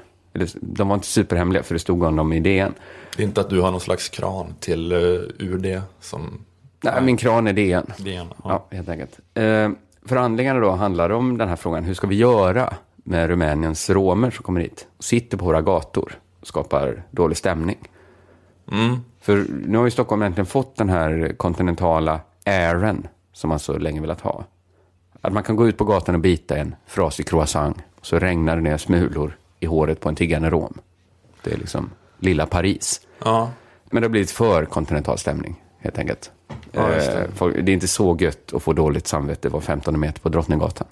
[0.60, 2.74] De var inte superhemliga, för det stod om dem i DN.
[3.16, 6.44] Det är inte att du har någon slags kran till uh, UD som
[6.82, 7.86] Nej, min kran är DN.
[7.96, 8.26] DN.
[8.44, 9.20] Ja, helt enkelt.
[9.34, 9.70] Eh,
[10.06, 11.84] förhandlingarna då handlar om den här frågan.
[11.84, 16.18] Hur ska vi göra med Rumäniens romer som kommer hit och sitter på våra gator
[16.40, 17.78] och skapar dålig stämning?
[19.20, 24.00] För nu har ju Stockholm äntligen fått den här kontinentala airen som man så länge
[24.00, 24.44] velat ha.
[25.24, 28.62] Att man kan gå ut på gatan och bita en frasig croissant så regnar det
[28.62, 30.78] ner smulor i håret på en tiggande rom.
[31.42, 33.00] Det är liksom lilla Paris.
[33.24, 33.50] Ja,
[33.90, 36.30] Men det har blivit för kontinental stämning, helt enkelt.
[36.72, 37.28] Ja, det.
[37.40, 40.86] Eh, det är inte så gött att få dåligt samvete var 15 meter på Drottninggatan.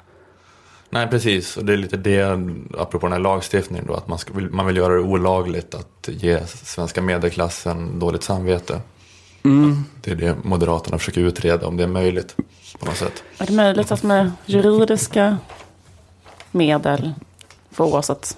[0.90, 1.56] nej precis.
[1.56, 2.22] Och det är lite det,
[2.78, 6.46] apropå den här lagstiftningen då, att man, ska, man vill göra det olagligt att ge
[6.46, 8.80] svenska medelklassen dåligt samvete.
[10.00, 12.36] Det är det Moderaterna försöker utreda, om det är möjligt
[12.78, 13.22] på något sätt.
[13.38, 15.38] Är det möjligt att med juridiska
[16.50, 17.12] medel
[17.70, 18.36] få oss att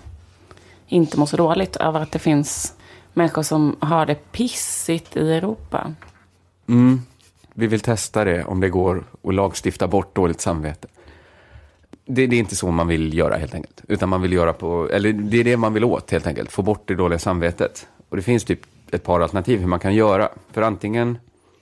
[0.87, 2.75] inte må så dåligt över att det finns
[3.13, 5.95] människor som har det pissigt i Europa?
[7.55, 10.89] Vi vill testa det, om det går att lagstifta bort dåligt samvete.
[12.07, 13.83] Det, det är inte så man vill göra helt enkelt.
[13.89, 16.53] Utan man vill göra på, eller det är det man vill åt helt enkelt.
[16.53, 17.87] Få bort det dåliga samvetet.
[18.09, 18.61] Och det finns typ
[18.93, 20.29] ett par alternativ hur man kan göra.
[20.51, 21.19] För antingen,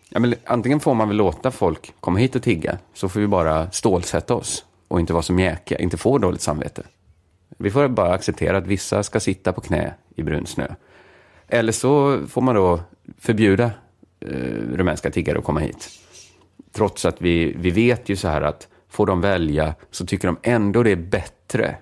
[0.09, 2.79] ja, men, antingen får man väl låta folk komma hit och tigga.
[2.95, 4.64] Så får vi bara stålsätta oss.
[4.88, 6.83] Och inte vara så mjäkiga, inte få dåligt samvete.
[7.59, 10.66] Vi får bara acceptera att vissa ska sitta på knä i brun snö.
[11.49, 12.81] Eller så får man då
[13.19, 13.71] förbjuda
[14.21, 14.31] eh,
[14.75, 15.88] rumänska tiggare att komma hit.
[16.73, 20.37] Trots att vi, vi vet ju så här att får de välja så tycker de
[20.43, 21.77] ändå det är bättre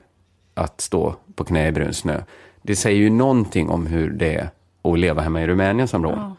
[0.55, 2.23] att stå på knä i brun snö.
[2.63, 4.51] Det säger ju någonting om hur det
[4.93, 6.37] att leva hemma i Rumänien som rom.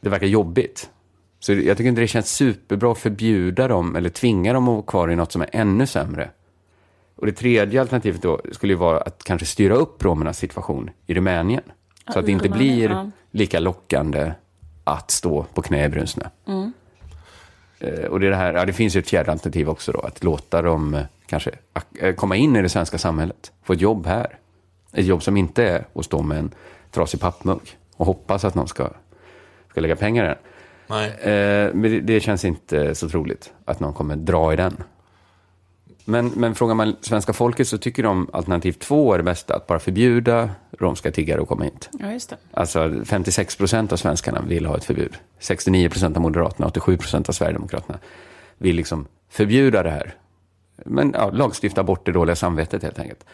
[0.00, 0.90] Det verkar jobbigt.
[1.40, 4.82] Så jag tycker inte det känns superbra att förbjuda dem eller tvinga dem att vara
[4.82, 6.30] kvar i något som är ännu sämre.
[7.16, 11.14] Och det tredje alternativet då skulle ju vara att kanske styra upp romernas situation i
[11.14, 11.62] Rumänien.
[12.12, 13.10] Så att det inte blir ja.
[13.30, 14.32] lika lockande
[14.84, 16.24] att stå på knä i brun snö.
[17.78, 20.00] Eh, Och det, är det, här, ja, det finns ju ett fjärde alternativ också då,
[20.00, 21.50] att låta dem eh, kanske
[22.00, 24.38] eh, komma in i det svenska samhället, få ett jobb här.
[24.92, 26.50] Ett jobb som inte är att stå med en
[26.90, 28.90] trasig pappmugg och hoppas att någon ska,
[29.70, 30.38] ska lägga pengar i den.
[30.86, 31.08] Nej.
[31.08, 34.76] Eh, men det, det känns inte så troligt att någon kommer dra i den.
[36.04, 39.66] Men, men frågar man svenska folket så tycker de alternativ två är det bästa, att
[39.66, 41.88] bara förbjuda romska tiggare att komma hit.
[41.92, 42.36] Ja, just det.
[42.52, 45.16] Alltså 56 procent av svenskarna vill ha ett förbud.
[45.38, 47.98] 69 procent av Moderaterna, 87 procent av Sverigedemokraterna
[48.58, 50.14] vill liksom förbjuda det här.
[50.76, 53.24] Men ja, lagstifta bort det dåliga samvetet helt enkelt.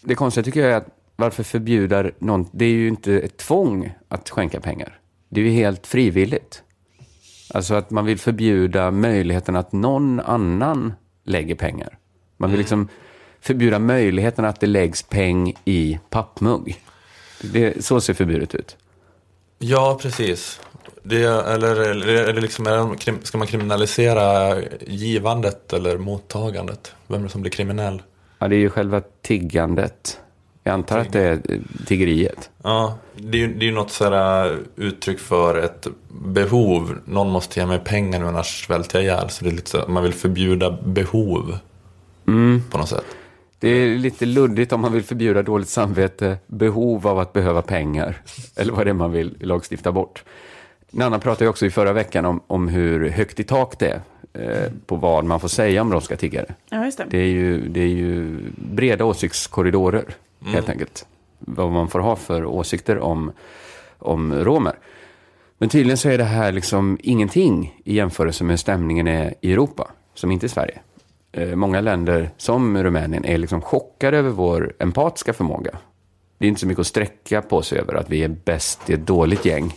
[0.00, 2.48] Det konstiga tycker jag är att varför förbjuda någon?
[2.52, 5.00] Det är ju inte ett tvång att skänka pengar.
[5.28, 6.62] Det är ju helt frivilligt.
[7.54, 10.92] Alltså att man vill förbjuda möjligheten att någon annan
[11.24, 11.98] lägger pengar.
[12.36, 12.88] Man vill liksom
[13.40, 16.80] förbjuda möjligheten att det läggs peng i pappmugg.
[17.42, 18.76] Det, så ser förbudet ut.
[19.58, 20.60] Ja, precis.
[21.02, 26.94] Det, eller eller, liksom, är ska man kriminalisera givandet eller mottagandet?
[27.06, 28.02] Vem är det som blir kriminell?
[28.38, 30.20] Ja, det är ju själva tiggandet.
[30.66, 31.40] Jag antar att det är
[31.86, 32.50] tiggeriet.
[32.62, 36.98] Ja, det är ju det är något sådär uttryck för ett behov.
[37.04, 39.30] Någon måste ge mig pengar nu annars svälter jag ihjäl.
[39.30, 41.58] Så det är lite så, man vill förbjuda behov
[42.70, 43.04] på något sätt.
[43.58, 48.22] Det är lite luddigt om man vill förbjuda dåligt samvete, behov av att behöva pengar.
[48.56, 50.24] Eller vad det är man vill lagstifta bort.
[50.90, 54.00] Nanna pratade ju också i förra veckan om, om hur högt i tak det
[54.32, 56.54] är eh, på vad man får säga om romska tiggare.
[56.70, 57.06] Ja, just det.
[57.10, 60.04] Det är ju, det är ju breda åsiktskorridorer,
[60.46, 60.54] Mm.
[60.54, 61.06] helt enkelt.
[61.38, 63.32] Vad man får ha för åsikter om,
[63.98, 64.78] om romer.
[65.58, 69.52] Men tydligen så är det här liksom ingenting i jämförelse med hur stämningen är i
[69.52, 70.78] Europa, som inte i Sverige.
[71.32, 75.78] Eh, många länder, som Rumänien, är liksom chockade över vår empatiska förmåga.
[76.38, 78.92] Det är inte så mycket att sträcka på sig över att vi är bäst i
[78.92, 79.76] ett dåligt gäng.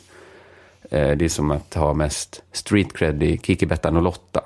[0.89, 4.41] Eh, det är som att ha mest street cred i Kiki, Bettan och Lotta.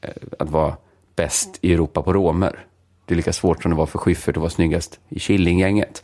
[0.00, 0.76] Eh, att vara
[1.16, 2.66] bäst i Europa på romer.
[3.10, 6.02] Det är lika svårt som det var för Schyffert att vara snyggast i Killinggänget.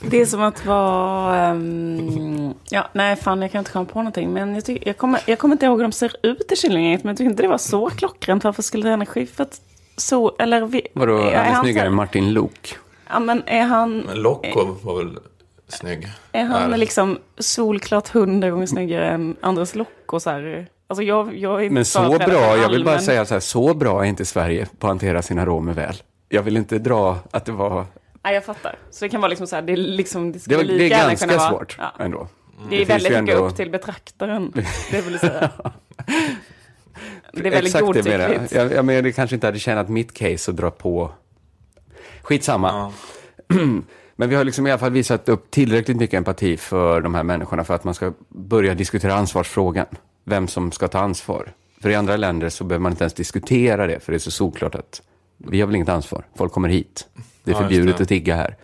[0.00, 1.36] Det är som att vara...
[1.46, 4.32] ehm, ja, nej, fan, jag kan inte komma på någonting.
[4.32, 7.04] Men jag, tycker, jag, kommer, jag kommer inte ihåg hur de ser ut i Killinggänget.
[7.04, 8.44] Men jag tycker inte det var så klockrent.
[8.44, 9.48] Varför skulle den Schyffert
[9.96, 10.36] så...
[10.38, 10.66] Eller...
[10.66, 12.76] Vi, Vadå, är han är han snyggare än Martin Luuk?
[13.08, 13.98] Ja, men är han...
[13.98, 15.18] Men Lokko var väl
[15.68, 16.08] snygg?
[16.32, 20.20] Är han Är- liksom solklart hundra gånger snyggare än Andres Locko?
[20.20, 20.68] Så här?
[20.88, 23.74] Alltså jag, jag är inte Men så bra, jag vill bara säga så här, så
[23.74, 25.96] bra är inte Sverige på att hantera sina romer väl.
[26.28, 27.86] Jag vill inte dra att det var...
[28.24, 28.78] Nej, jag fattar.
[28.90, 30.32] Så det kan vara liksom så här, det är liksom...
[30.32, 31.92] Det, Det, skulle lika det är ganska kunna vara- svårt Ja.
[31.98, 32.28] ändå.
[32.70, 34.52] Det är väldigt mycket ändå- upp till betraktaren.
[34.90, 35.50] Det vill säga.
[37.32, 38.30] Det är väldigt Exakt det menar jag.
[38.40, 38.72] godtyckligt.
[38.74, 38.84] jag.
[38.84, 41.10] Menar, det kanske inte hade tjänat mitt case att dra på.
[42.22, 42.92] Skitsamma.
[44.16, 47.22] Men vi har liksom i alla fall visat upp tillräckligt mycket empati för de här
[47.22, 49.86] människorna för att man ska börja diskutera ansvarsfrågan.
[50.24, 51.52] Vem som ska ta ansvar.
[51.82, 54.30] För i andra länder så behöver man inte ens diskutera det, för det är så
[54.30, 55.02] solklart att
[55.36, 56.24] vi har väl inget ansvar.
[56.34, 57.08] Folk kommer hit.
[57.44, 58.02] Det är Ja, förbjudet det.
[58.02, 58.56] att tigga här.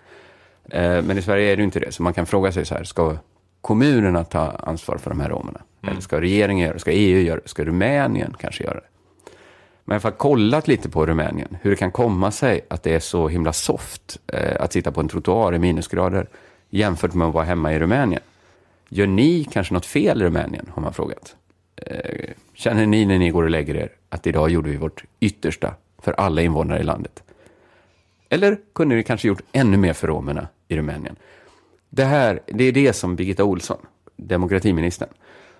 [0.71, 2.85] Eh, Men i Sverige är det inte det, så man kan fråga sig så här,
[2.85, 3.17] ska
[3.61, 5.61] kommunerna ta ansvar för de här romerna?
[5.87, 6.79] Eller ska regeringen göra det?
[6.81, 7.49] Ska EU göra det?
[7.49, 8.87] Ska Rumänien kanske göra det?
[9.85, 13.01] Men jag har kollat lite på Rumänien, hur det kan komma sig att det är
[13.01, 16.27] så himla soft eh, att sitta på en trottoar i minusgrader
[16.71, 18.23] jämfört med att vara hemma i Rumänien.
[18.89, 21.37] Gör ni kanske något fel i Rumänien, har man frågat.
[21.77, 25.75] Eh, känner ni när ni går och lägger er att idag gjorde vi vårt yttersta
[26.03, 27.23] för alla invånare i landet?
[28.29, 31.17] Eller kunde ni kanske gjort ännu mer för romerna i Rumänien?
[31.91, 33.79] Det här, det är det som Birgitta Olsson,
[34.17, 35.09] demokratiministern,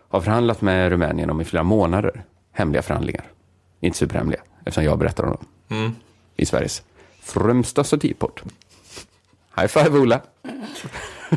[0.09, 2.25] har förhandlat med Rumänien om i flera månader.
[2.53, 3.25] Hemliga förhandlingar.
[3.81, 5.47] Inte superhemliga, eftersom jag berättar om dem.
[5.69, 5.93] Mm.
[6.37, 6.83] I Sveriges
[7.21, 8.41] främsta satirpodd.
[9.57, 10.21] High five Ola!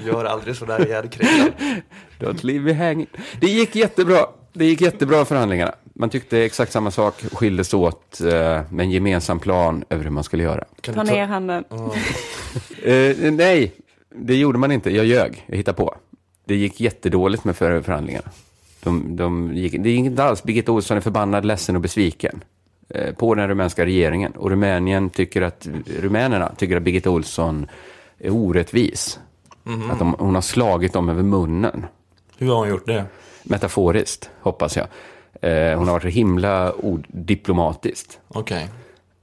[0.05, 1.51] Gör aldrig sådär ihjäl Christian.
[2.19, 3.07] Don't leave me hanging.
[3.39, 4.25] Det gick jättebra.
[4.53, 5.75] Det gick jättebra förhandlingarna.
[5.97, 8.27] Man tyckte exakt samma sak, skildes åt eh,
[8.69, 10.63] med en gemensam plan över hur man skulle göra.
[10.81, 11.63] Kan Ta ner handen.
[12.83, 13.73] Eh, nej,
[14.15, 14.91] det gjorde man inte.
[14.91, 15.45] Jag ljög.
[15.47, 15.95] Jag hittade på.
[16.45, 18.29] Det gick jättedåligt med för förhandlingarna.
[18.83, 20.43] De, de gick, det gick inte alls.
[20.43, 22.43] Birgitta Olsson är förbannad, ledsen och besviken
[22.89, 24.31] eh, på den rumänska regeringen.
[24.31, 25.67] Och Rumänien tycker att,
[26.01, 27.67] rumänerna tycker att Birgitta Olsson
[28.19, 29.19] är orättvis.
[29.91, 31.85] Att de, hon har slagit dem över munnen.
[32.37, 33.05] Hur har hon gjort det?
[33.43, 34.87] Metaforiskt, hoppas jag.
[35.45, 38.19] Eh, hon har varit så himla odiplomatiskt.
[38.27, 38.69] Okej.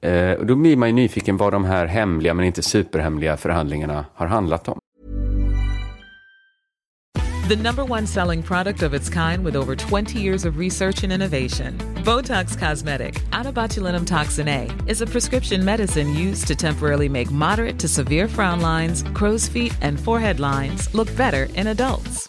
[0.00, 4.04] Eh, och då blir man ju nyfiken vad de här hemliga, men inte superhemliga förhandlingarna
[4.14, 4.78] har handlat om.
[7.48, 11.12] The number one selling product of its kind with over 20 years of research and
[11.12, 11.78] innovation.
[12.04, 17.88] Botox Cosmetic, botulinum toxin A, is a prescription medicine used to temporarily make moderate to
[17.88, 22.28] severe frown lines, crow's feet, and forehead lines look better in adults.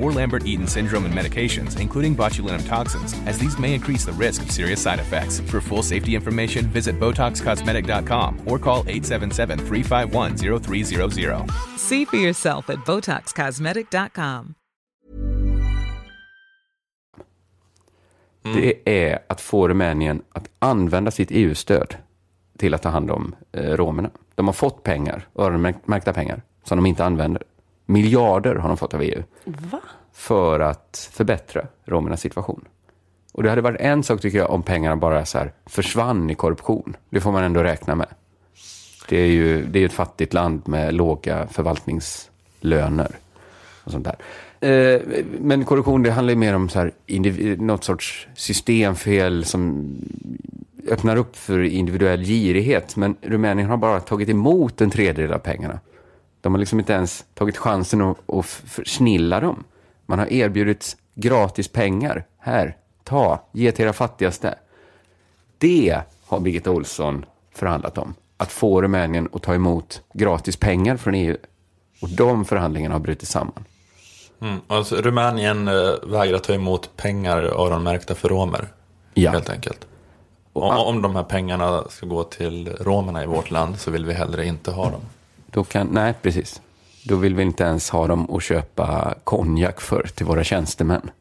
[0.01, 4.51] or Lambert-Eaton syndrome and medications, including botulinum toxins, as these may increase the risk of
[4.51, 5.41] serious side effects.
[5.41, 11.51] For full safety information, visit BotoxCosmetic.com or call 877-351-0300.
[11.77, 14.55] See for yourself at BotoxCosmetic.com.
[18.43, 21.95] Det är att få Rumänien att använda sitt EU-stöd
[22.57, 24.09] till att ta hand om eh, romerna.
[24.35, 27.43] De har fått pengar, öronmärkta pengar, som de inte använder.
[27.91, 29.23] Miljarder har de fått av EU.
[30.13, 32.65] För att förbättra romernas situation.
[33.33, 36.35] Och det hade varit en sak tycker jag om pengarna bara så här försvann i
[36.35, 36.95] korruption.
[37.09, 38.07] Det får man ändå räkna med.
[39.09, 43.11] Det är ju det är ett fattigt land med låga förvaltningslöner
[43.83, 44.15] och sånt där.
[44.69, 45.01] Eh,
[45.39, 49.95] men korruption, det handlar ju mer om så här individ, något sorts systemfel som
[50.87, 52.95] öppnar upp för individuell girighet.
[52.95, 55.79] Men Rumänien har bara tagit emot en tredjedel av pengarna.
[56.41, 59.63] De har liksom inte ens tagit chansen att, att snilla dem.
[60.05, 62.25] Man har erbjudit gratis pengar.
[62.37, 64.55] Här, ta, ge till era fattigaste.
[65.57, 68.13] Det har Birgitta Olsson förhandlat om.
[68.37, 71.37] Att få Rumänien att ta emot gratis pengar från EU.
[72.01, 73.65] Och de förhandlingarna har brutit samman.
[74.41, 74.59] Mm.
[74.67, 75.73] Alltså, Rumänien eh,
[76.03, 78.67] vägrar ta emot pengar öronmärkta för romer.
[79.13, 79.31] Ja.
[79.31, 79.87] Helt enkelt.
[80.53, 84.13] Om, om de här pengarna ska gå till romerna i vårt land så vill vi
[84.13, 85.01] hellre inte ha dem.
[85.51, 86.61] Då kan, nej, precis.
[87.03, 91.11] Då vill vi inte ens ha dem att köpa konjak för till våra tjänstemän.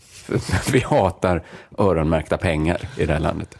[0.00, 1.42] För vi hatar
[1.78, 3.58] öronmärkta pengar i det här landet.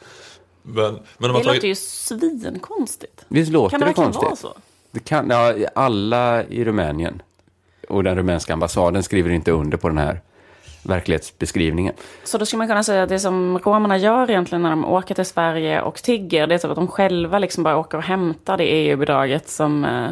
[0.62, 3.24] Men, men Det låter tagit, ju svinkonstigt.
[3.28, 4.22] Visst låter Kan det konstigt?
[4.22, 4.54] vara så?
[4.90, 7.22] Det kan, ja, alla i Rumänien
[7.88, 10.20] och den rumänska ambassaden skriver inte under på den här
[10.84, 11.94] verklighetsbeskrivningen.
[12.24, 15.14] Så då skulle man kunna säga att det som romerna gör egentligen när de åker
[15.14, 18.56] till Sverige och tigger, det är typ att de själva liksom bara åker och hämtar
[18.56, 20.10] det EU-bidraget som eh,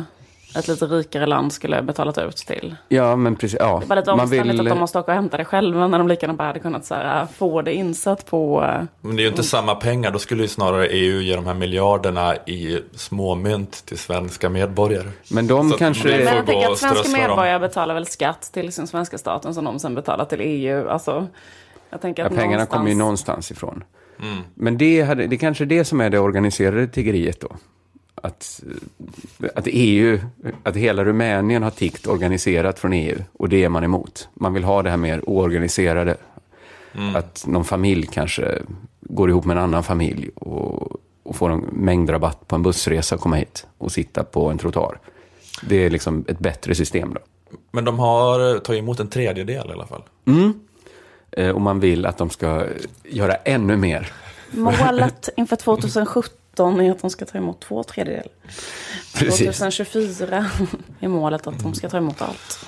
[0.57, 2.77] ett lite rikare land skulle betalat ut till.
[2.89, 3.57] Ja, men precis.
[3.61, 5.45] Ja, Det är bara lite man omständigt vill, att de måste åka och hämta det
[5.45, 8.63] själva när de lika gärna bara hade kunnat så här, få det insatt på...
[8.63, 11.47] eh, men det är ju inte samma pengar, då skulle ju snarare EU ge de
[11.47, 15.09] här miljarderna i småmynt till svenska medborgare.
[15.31, 16.09] men de Så att kanske...
[16.09, 19.79] Men jag tänker att svenska medborgare betalar väl skatt till sin svenska staten som de
[19.79, 20.89] sen betalar till EU.
[20.89, 21.27] Alltså,
[21.91, 23.85] jag tänker Ja, att pengarna kommer ju någonstans- någonstans ifrån.
[24.55, 27.49] Men det, hade, det är kanske det som är det organiserade tiggeriet då.
[28.25, 28.63] Att,
[29.43, 30.19] eh, att EU,
[30.63, 34.29] att hela Rumänien har tiggt organiserat från EU och det är man emot.
[34.35, 36.17] Man vill ha det här mer oorganiserade.
[37.15, 38.63] Att någon familj kanske
[39.01, 40.93] går ihop med en annan familj och,
[41.23, 44.99] och får en mängdrabatt på en bussresa och komma hit och sitta på en trottoar.
[45.69, 47.21] Det är liksom ett bättre system då.
[47.71, 50.03] Men de har tagit emot en tredjedel i alla fall.
[51.31, 52.67] Eh, Och man vill att de ska
[53.05, 54.13] göra ännu mer.
[54.51, 58.33] Målet inför 2017 är att de ska ta emot två tredjedelar.
[59.15, 59.59] Precis.
[59.59, 60.47] 2024
[61.01, 62.67] är målet att de ska ta emot allt.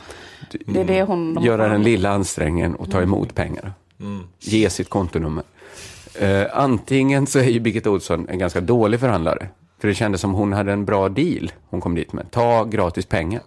[0.67, 1.35] Det är det hon...
[1.35, 3.73] de göra den lilla ansträngningen och ta emot pengar.
[4.39, 5.45] Ge sitt kontonummer.
[6.15, 9.49] Eh, antingen så är ju Birgitta Olsson en ganska dålig förhandlare.
[9.81, 12.31] För det kändes som hon hade en bra deal hon kom dit med.
[12.31, 13.43] Ta gratis pengar.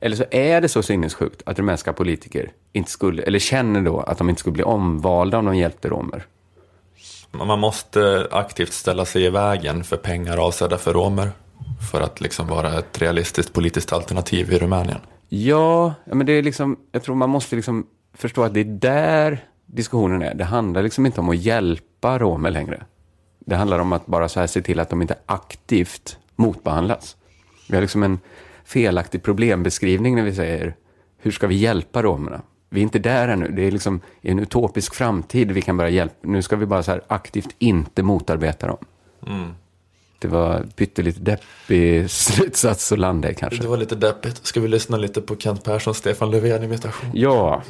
[0.00, 4.18] Eller så är det så sinnessjukt att rumänska politiker inte skulle, eller känner då att
[4.18, 6.26] de inte skulle bli omvalda om de hjälpte romer.
[7.38, 11.30] Man måste aktivt ställa sig i vägen för pengar avsedda för romer.
[11.90, 14.98] För att liksom vara ett realistiskt politiskt alternativ i Rumänien.
[15.28, 19.44] Ja, men det är liksom, jag tror man måste liksom förstå att det är där
[19.66, 20.34] diskussionen är.
[20.34, 22.84] Det handlar liksom inte om att hjälpa romer längre.
[23.38, 27.16] Det handlar om att bara så här se till att de inte aktivt motbehandlas.
[27.68, 28.20] Vi har liksom en
[28.64, 30.76] felaktig problembeskrivning när vi säger
[31.18, 32.42] hur ska vi hjälpa romerna?
[32.74, 33.48] Vi är inte där ännu.
[33.48, 36.14] Det är liksom en utopisk framtid vi kan börja hjälpa.
[36.20, 38.84] Nu ska vi bara så här aktivt inte motarbeta dem.
[40.18, 43.62] Det var pyttelite deppig slutsats att landa i kanske.
[43.62, 44.46] Det var lite deppigt.
[44.46, 47.10] Ska vi lyssna lite på Kent Perssons Stefan Löfven-imitation?
[47.14, 47.62] Ja,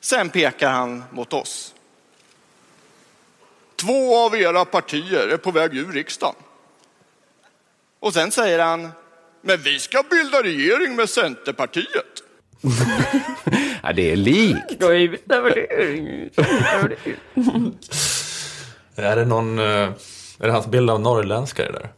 [0.00, 1.74] Sen pekar han mot oss.
[3.76, 6.34] Två av era partier är på väg ur riksdagen.
[8.00, 8.88] Och sen säger han,
[9.42, 12.22] men vi ska bilda regering med Centerpartiet.
[13.82, 14.80] ja det är likt.
[18.96, 19.58] Är det någon...
[19.58, 19.64] eh,
[20.40, 21.88] Är det hans bild av norrländska det där?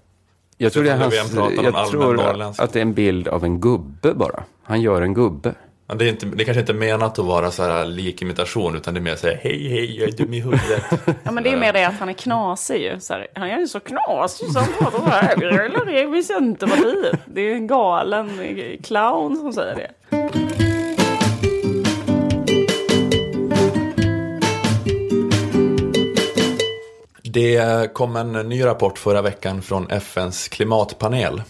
[0.57, 1.15] Jag tror, det är hans,
[1.63, 2.17] jag tror
[2.61, 4.43] att det är en bild av en gubbe bara.
[4.63, 5.55] Han gör en gubbe.
[5.91, 8.95] Ja, det, är inte, det är kanske inte menat att vara så här likimitation utan
[8.95, 10.83] det är mer så här hej hej jag är dum i huvudet.
[11.23, 13.01] Ja, men det är mer det att han är knasig ju.
[13.01, 15.43] Så här, han är ju så knasig så han pratar så här.
[15.43, 17.21] Eller är vi Centerpartiet?
[17.27, 18.31] Det är en galen
[18.83, 19.91] clown som säger det.
[27.23, 31.43] Det kom en ny rapport förra veckan från FNs klimatpanel.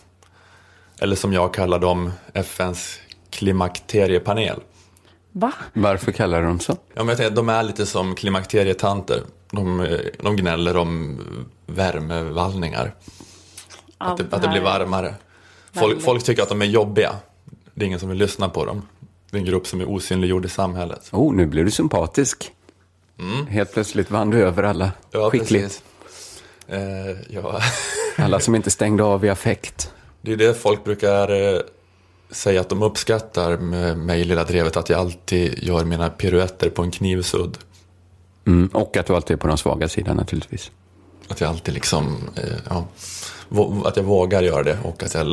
[1.01, 3.01] Eller som jag kallar dem, FNs
[3.31, 4.61] klimakteriepanel.
[5.33, 5.53] Va?
[5.73, 6.73] Varför kallar de så?
[6.73, 9.23] Ja, men jag tänker, att de är lite som klimakterietanter.
[9.51, 9.87] De,
[10.23, 11.21] de gnäller om
[11.67, 12.95] värmevallningar.
[13.99, 15.15] Att det, att det blir varmare.
[15.73, 17.17] Folk, folk tycker att de är jobbiga.
[17.75, 18.83] Det är ingen som vill lyssna på dem.
[19.31, 21.09] Det är en grupp som är osynliggjord i samhället.
[21.13, 22.53] Oh, nu blir du sympatisk.
[23.49, 24.85] Helt plötsligt vann du över alla.
[24.85, 24.97] Mm.
[25.11, 25.63] Ja, Skickligt.
[25.63, 25.83] precis.
[26.67, 27.61] Eh, ja.
[28.17, 29.93] Alla som inte stängde av i affekt.
[30.21, 31.61] Det är det folk brukar eh,
[32.31, 34.77] säga att de uppskattar med mig i Lilla Drevet.
[34.77, 37.59] Att jag alltid gör mina piruetter på en knivsudd.
[38.47, 38.71] Mm.
[38.73, 40.71] Och att du alltid är på den svaga sidan naturligtvis.
[41.29, 42.87] Att jag alltid liksom, eh, ja,
[43.85, 45.27] att jag vågar göra det och att jag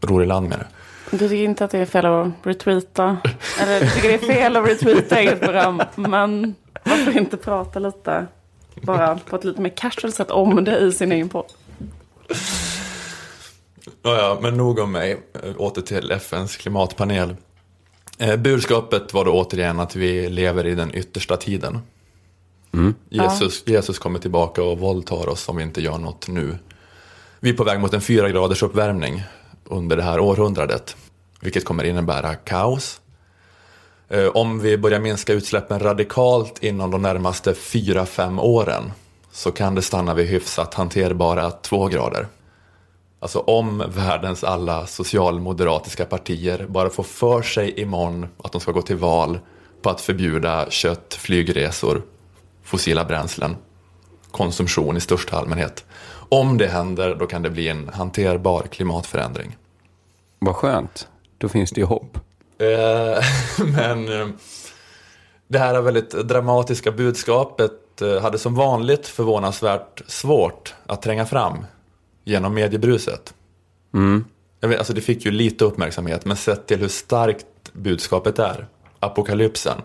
[0.00, 0.66] ror i land med det.
[1.10, 3.16] Du tycker inte att det är fel att retweeta?
[3.60, 5.82] Eller du tycker det är fel att retweeta eget program?
[5.94, 8.26] Men varför inte prata lite,
[8.74, 11.46] bara på ett lite mer casual sätt om det i sin egen podd?
[14.02, 15.20] Ja, ja, men nog om mig.
[15.42, 17.36] Eh, Åter till FNs klimatpanel.
[18.18, 21.78] Eh, budskapet var då återigen att vi lever i den yttersta tiden.
[23.08, 26.58] Jesus, Jesus kommer tillbaka och våldtar oss om vi inte gör något nu.
[27.40, 29.22] Vi är på väg mot en fyra graders uppvärmning
[29.64, 30.96] under det här århundradet.
[31.40, 33.00] Vilket kommer innebära kaos.
[34.08, 38.92] Eh, Om vi börjar minska utsläppen radikalt inom de närmaste fyra fem åren
[39.32, 42.26] så kan det stanna vid hyfsat hanterbara två grader.
[43.20, 48.82] Alltså om världens alla socialmoderatiska partier bara får för sig imorgon att de ska gå
[48.82, 49.38] till val
[49.82, 52.02] på att förbjuda kött, flygresor,
[52.62, 53.56] fossila bränslen.
[54.30, 55.84] konsumtion i största allmänhet.
[56.28, 59.56] Om det händer, då kan det bli en hanterbar klimatförändring.
[60.38, 61.08] Vad skönt.
[61.38, 62.18] Då finns det ju hopp.
[62.58, 63.24] Eh,
[63.66, 64.28] men eh,
[65.48, 71.64] det här väldigt dramatiska budskapet eh, hade som vanligt förvånansvärt svårt att tränga fram
[72.28, 73.34] genom mediebruset.
[74.60, 78.66] Jag vet, alltså det fick ju lite uppmärksamhet, men sett till hur starkt budskapet är,
[79.00, 79.80] apokalypsen,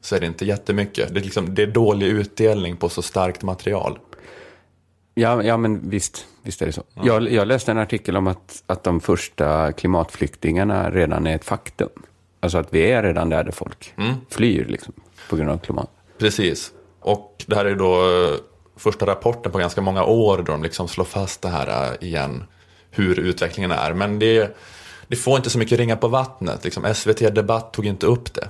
[0.00, 1.14] så är det inte jättemycket.
[1.14, 3.98] Det är, liksom, det är dålig utdelning på så starkt material.
[5.14, 6.82] Ja, ja men visst, visst är det så.
[7.02, 11.88] Jag, jag läste en artikel om att, att de första klimatflyktingarna redan är ett faktum.
[12.40, 13.94] Alltså att vi är redan där, där folk
[14.30, 14.92] flyr liksom,
[15.30, 15.90] på grund av klimat.
[16.18, 16.72] Precis.
[17.00, 18.02] Och det här är då
[18.78, 22.44] första rapporten på ganska många år då de liksom slår fast det här eh, igen,
[22.90, 23.92] hur utvecklingen är.
[23.94, 24.56] Men det,
[25.08, 26.64] det får inte så mycket ringa på vattnet.
[26.64, 28.48] Liksom SVT Debatt tog inte upp det.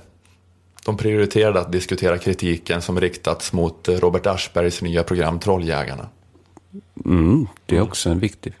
[0.85, 6.09] De prioriterade att diskutera kritiken som riktats mot Robert Aschbergs nya program Trolljägarna.
[7.05, 8.53] Mm, det är också en viktig...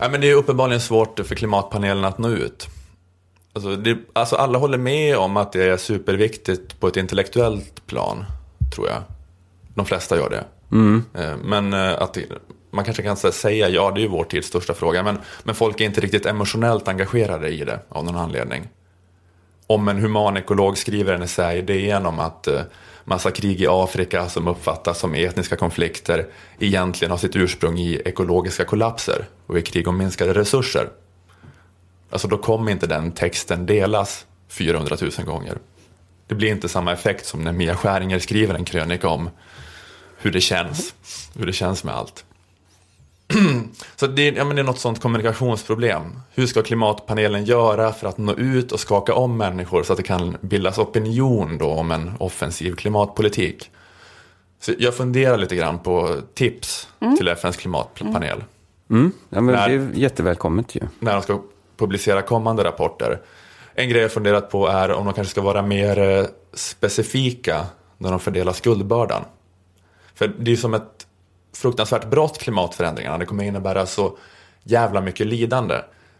[0.00, 2.68] Nej, men det är uppenbarligen svårt för klimatpanelen att nå ut.
[3.52, 8.24] Alltså, det, alltså alla håller med om att det är superviktigt på ett intellektuellt plan,
[8.74, 9.02] tror jag.
[9.74, 10.44] De flesta gör det.
[10.72, 11.04] Mm.
[11.14, 12.18] Eh, men eh, att
[12.70, 15.80] man kanske kan säga, ja det är ju vår tids största fråga, men, men folk
[15.80, 18.68] är inte riktigt emotionellt engagerade i det av någon anledning.
[19.66, 22.60] Om en humanekolog skriver en essä i DN om att eh,
[23.04, 26.26] massa krig i Afrika som uppfattas som etniska konflikter
[26.58, 30.88] egentligen har sitt ursprung i ekologiska kollapser och i krig om minskade resurser.
[32.10, 35.58] Alltså då kommer inte den texten delas 400 000 gånger.
[36.26, 39.30] Det blir inte samma effekt som när Mia Skäringer skriver en krönika om
[40.20, 40.94] hur det känns,
[41.38, 42.24] hur det känns med allt.
[43.96, 46.20] Så det, är- ja, men det är något sånt kommunikationsproblem.
[46.34, 50.02] Hur ska klimatpanelen göra för att nå ut och skaka om människor så att det
[50.02, 53.70] kan bildas opinion då om en offensiv klimatpolitik?
[54.60, 58.44] Så jag funderar lite grann på tips till FNs klimatpanel
[58.90, 59.68] Mm, ja, men Nej.
[59.78, 60.80] det är jättevälkommet ju.
[60.98, 61.40] när de ska
[61.76, 63.20] publicera kommande rapporter.
[63.74, 67.66] En grej jag funderat på är om de kanske ska vara mer eh, specifika
[67.98, 69.22] när de fördelar skuldbördan.
[70.20, 71.06] För det är som ett
[71.56, 73.18] fruktansvärt brott klimatförändringarna.
[73.18, 74.16] Det kommer innebära så
[74.62, 75.74] jävla mycket lidande.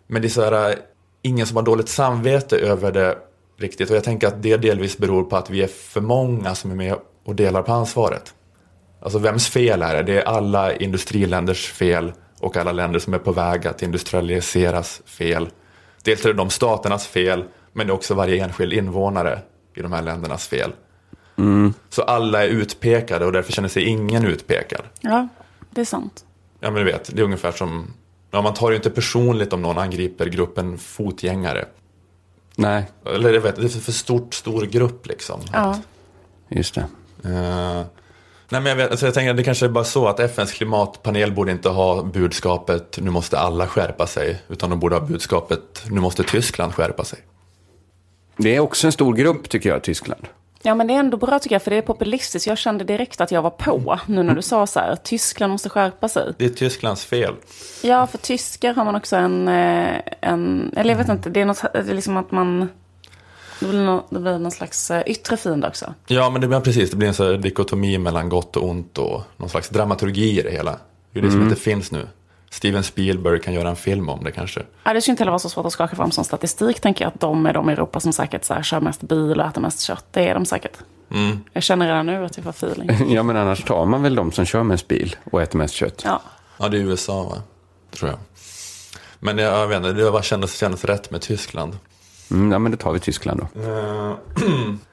[0.07, 0.77] Men det är så här, eh,
[1.23, 3.19] ingen som har dåligt samvete över det
[3.59, 3.91] riktigt.
[3.91, 6.75] Och jag tänker att det delvis beror på att vi är för många som är
[6.75, 8.35] med och delar på ansvaret.
[9.01, 10.03] Alltså vems fel är det?
[10.03, 15.49] Det är alla industriländers fel och alla länder som är på väg att industrialiseras fel.
[16.03, 19.39] Dels är det de staternas fel, men det är också varje enskild invånare
[19.75, 20.73] i de här ländernas fel.
[21.89, 24.83] Så alla är utpekade och därför känner sig ingen utpekad.
[25.01, 25.29] Ja,
[25.71, 26.25] det är sant.
[26.61, 27.95] Ja men du vet, det är ungefär som,
[28.31, 31.65] ja man tar ju inte personligt om någon angriper gruppen fotgängare.
[32.57, 35.41] Nej, Eller jag vet, det är för stort, stor grupp liksom.
[35.53, 35.79] Ja.
[36.49, 36.81] just det.
[37.25, 37.85] Eh,
[38.49, 40.53] nej men jag, vet, alltså jag tänker att det kanske är bara så att FNs
[40.53, 44.43] klimatpanel borde inte ha budskapet nu måste alla skärpa sig.
[44.49, 47.19] Utan de borde ha budskapet nu måste Tyskland skärpa sig.
[48.37, 50.27] Det är också en stor grupp tycker jag, Tyskland.
[50.63, 52.47] Ja, men det är ändå bra tycker jag, för det är populistiskt.
[52.47, 55.69] Jag kände direkt att jag var på, nu när du sa så här, Tyskland måste
[55.69, 56.33] skärpa sig.
[56.39, 57.35] Det är Tysklands fel.
[57.83, 61.45] Ja, för tyskar har man också en, eh, en eller jag vet inte, det är,
[61.45, 62.69] något, det är liksom att man,
[63.61, 65.95] det blir, nå, det blir någon slags eh, yttre fiende också.
[66.07, 68.99] Ja men det blir precis, det blir en sån här dikotomi mellan gott och ont
[68.99, 70.79] och någon slags dramaturgi i det hela.
[71.13, 72.07] Det är det som inte finns nu.
[72.53, 74.63] Steven Spielberg kan göra en film om det kanske.
[74.85, 77.13] Ja, det skulle inte heller vara så svårt att skaka fram som statistik, tänker jag,
[77.15, 79.61] att de är de i Europa som säkert så här, kör mest bil och äter
[79.61, 80.05] mest kött.
[80.11, 80.79] Det är de säkert.
[81.53, 82.91] Jag känner redan nu att jag får feeling.
[83.15, 86.03] Ja, men annars tar man väl de som kör mest bil och äter mest kött.
[86.05, 86.23] Ja.
[86.59, 87.43] Ja det är USA va?
[87.91, 88.19] Tror jag.
[89.19, 91.79] Men jag, jag vet inte, det kändes, kändes rätt med Tyskland.
[92.31, 93.61] Mm, ja, men då tar vi Tyskland då.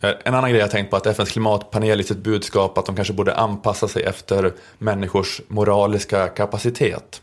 [0.00, 2.86] Eh, en annan grej jag tänkt på är att FNs klimatpanel i sitt budskap att
[2.86, 7.22] de kanske borde anpassa sig efter människors moraliska kapacitet.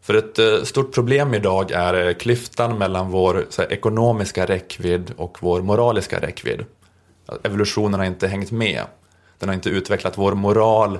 [0.00, 5.12] För ett eh, stort problem idag är eh, klyftan mellan vår så här, ekonomiska räckvidd
[5.16, 6.64] och vår moraliska räckvidd.
[7.42, 8.82] Evolutionen har inte hängt med.
[9.38, 10.98] Den har inte utvecklat vår moral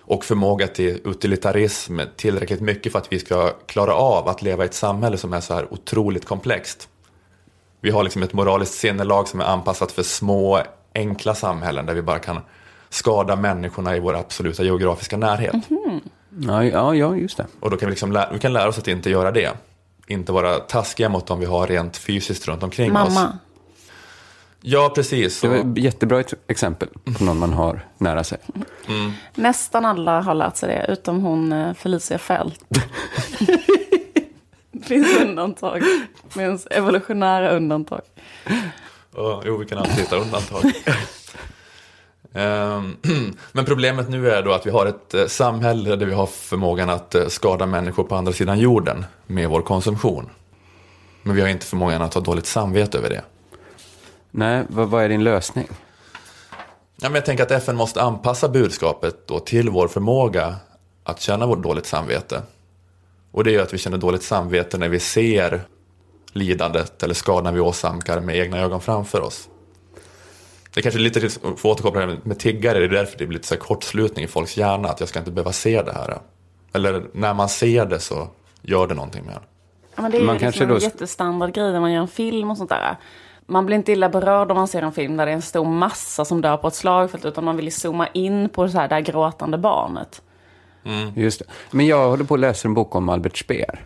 [0.00, 4.66] och förmåga till utilitarism tillräckligt mycket för att vi ska klara av att leva i
[4.66, 6.88] ett samhälle som är så här otroligt komplext.
[7.86, 10.60] Vi har liksom ett moraliskt sinnelag som är anpassat för små,
[10.94, 12.40] enkla samhällen där vi bara kan
[12.90, 15.54] skada människorna i vår absoluta geografiska närhet.
[16.38, 17.46] Ja, ja, ja just det.
[17.60, 19.50] Och då kan vi, liksom lä- vi kan lära oss att inte göra det.
[20.06, 23.14] Inte vara taskiga mot dem vi har rent fysiskt runt omkring oss.
[23.14, 23.38] Mamma.
[24.60, 25.40] Ja, precis.
[25.40, 28.38] Det var ett jättebra exempel på någon man har nära sig.
[29.34, 32.60] Nästan alla har lärt sig det, utom hon eh, Felicia Fält.
[34.88, 35.82] finns undantag.
[36.22, 38.00] Det finns evolutionära undantag.
[39.16, 40.72] Ja, jo, vi kan alltid hitta undantag.
[42.36, 42.96] Ehm,
[43.52, 46.90] Men problemet nu är då att vi har ett eh, samhälle där vi har förmågan
[46.90, 50.30] att eh, skada människor på andra sidan jorden med vår konsumtion.
[51.22, 53.22] Men vi har inte förmågan att ha dåligt samvete över det.
[54.30, 55.66] Nej, vad, vad är din lösning?
[56.96, 60.56] Ja, men jag tänker att FN måste anpassa budskapet då till vår förmåga
[61.04, 62.42] att känna vårt dåligt samvete.
[63.36, 65.60] Och det är ju att vi känner dåligt samvete när vi ser
[66.32, 69.48] lidandet eller skadan vi åsamkar med egna ögon framför oss.
[70.74, 73.48] Det är kanske lite, för att återkoppla med tiggare, det är därför det blir lite
[73.48, 76.18] så här kortslutning i folks hjärna, att jag ska inte behöva se det här.
[76.72, 78.28] Eller när man ser det så
[78.62, 79.40] gör det någonting med en.
[79.96, 82.00] Ja, men det är ju Man liksom kanske en då- jättestandard grej när man gör
[82.02, 82.96] en film och sånt där.
[83.46, 85.64] Man blir inte illa berörd om man ser en film där det är en stor
[85.64, 88.88] massa som dör på ett slagfält, utan man vill ju zooma in på så här,
[88.88, 90.22] det här gråtande barnet.
[91.14, 91.44] Just det.
[91.70, 93.80] Men jag håller på att läsa en bok om Albert Speer.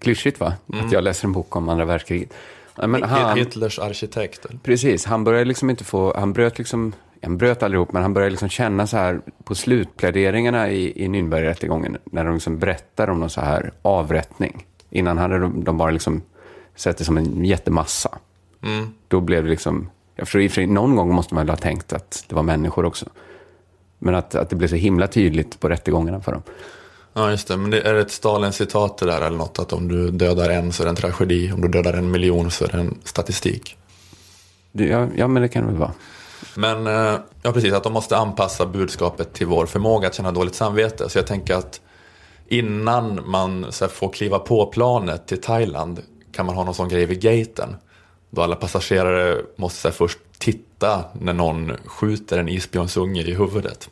[0.00, 0.54] Klyschigt va?
[0.72, 2.32] Att jag läser en bok om andra världskriget.
[2.76, 4.46] Men han, Hitlers arkitekt.
[4.62, 8.14] precis, han började liksom inte få, han bröt liksom, han bröt aldrig ihop, men han
[8.14, 13.20] började liksom känna så här på slutpläderingarna i, i Nürnbergrättegången, när de liksom berättar om
[13.20, 14.66] någon så här avrättning.
[14.90, 16.22] Innan hade de, de bara liksom
[16.74, 18.18] sett det som en jättemassa.
[19.08, 22.24] Då blev det liksom, jag förstår i någon gång måste man väl ha tänkt att
[22.28, 23.06] det var människor också.
[23.98, 26.42] Men att, att det blev så himla tydligt på rättegångarna för dem.
[27.12, 27.56] Ja, just det.
[27.56, 29.58] Men det är ett Stalin-citat det där eller något?
[29.58, 32.50] Att om du dödar en så är det en tragedi, om du dödar en miljon
[32.50, 33.76] så är det en statistik.
[34.72, 35.92] Det, ja, ja, men det kan det väl vara.
[36.54, 40.54] Men eh, ja, precis, att de måste anpassa budskapet till vår förmåga att känna dåligt
[40.54, 41.08] samvete.
[41.08, 41.80] Så jag tänker att
[42.48, 46.88] innan man så här, får kliva på planet till Thailand kan man ha någon sån
[46.88, 47.76] grej vid gaten.
[48.36, 53.90] Då alla passagerare måste här, först titta när någon skjuter en isbjörnsunge i huvudet.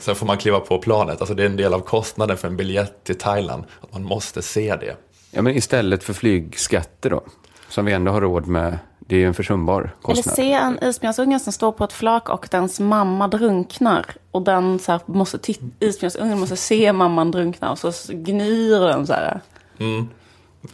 [0.00, 1.20] Sen får man kliva på planet.
[1.20, 3.64] Alltså det är en del av kostnaden för en biljett till Thailand.
[3.80, 4.96] Att man måste se det.
[5.30, 7.20] Ja, men istället för flygskatter då,
[7.68, 10.34] som vi ändå har råd med, det är ju en försumbar Eller kostnad.
[10.34, 14.06] se en isbjörnsunge som står på ett flak och dens mamma drunknar.
[14.30, 19.06] Och den så här, måste titta, isbjörnsungen måste se mamman drunkna och så gnyr den
[19.06, 19.40] så här.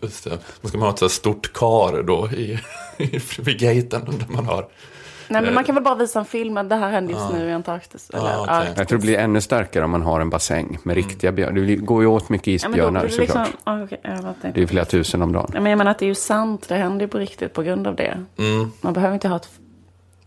[0.01, 0.38] Just det.
[0.61, 2.59] Då ska man ha ett så här stort kar då i,
[3.38, 4.66] vid gaten där man har.
[5.28, 7.49] Nej men man kan väl bara visa en film, men det här händer just nu
[7.49, 8.11] i Antarktis.
[8.11, 8.47] Eller, Ah.
[8.47, 8.74] Arktis.
[8.78, 11.61] Jag tror det blir ännu starkare om man har en bassäng med riktiga björnar.
[11.62, 13.47] Det går ju åt mycket Ja, isbjörnar blir det såklart.
[13.47, 13.86] liksom, ah, jag
[14.22, 14.51] vet inte.
[14.55, 15.51] Det är flera tusen om dagen.
[15.55, 17.62] Ja, men jag menar att det är ju sant, det händer ju på riktigt på
[17.62, 18.24] grund av det.
[18.80, 19.49] Man behöver inte ha ett...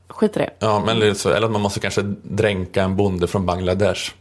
[0.08, 0.50] Skit i det.
[0.60, 4.12] Ja, men eller, så, eller att man måste kanske dränka en bonde från Bangladesh.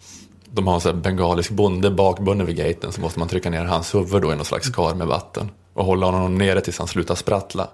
[0.55, 4.23] De har en bengalisk bonde bakbunden vid gaten så måste man trycka ner hans huvud
[4.23, 5.51] då i någon slags kar med vatten.
[5.73, 7.69] Och hålla honom nere tills han slutar sprattla.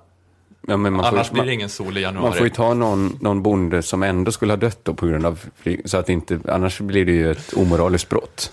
[0.66, 2.24] Ja, Annars får, blir det ingen sol i januari.
[2.28, 5.26] man får ju ta någon, någon bonde som ändå skulle ha dött då på grund
[5.26, 5.40] av
[5.84, 8.52] så att inte, annars blir det ju ett omoraliskt brott.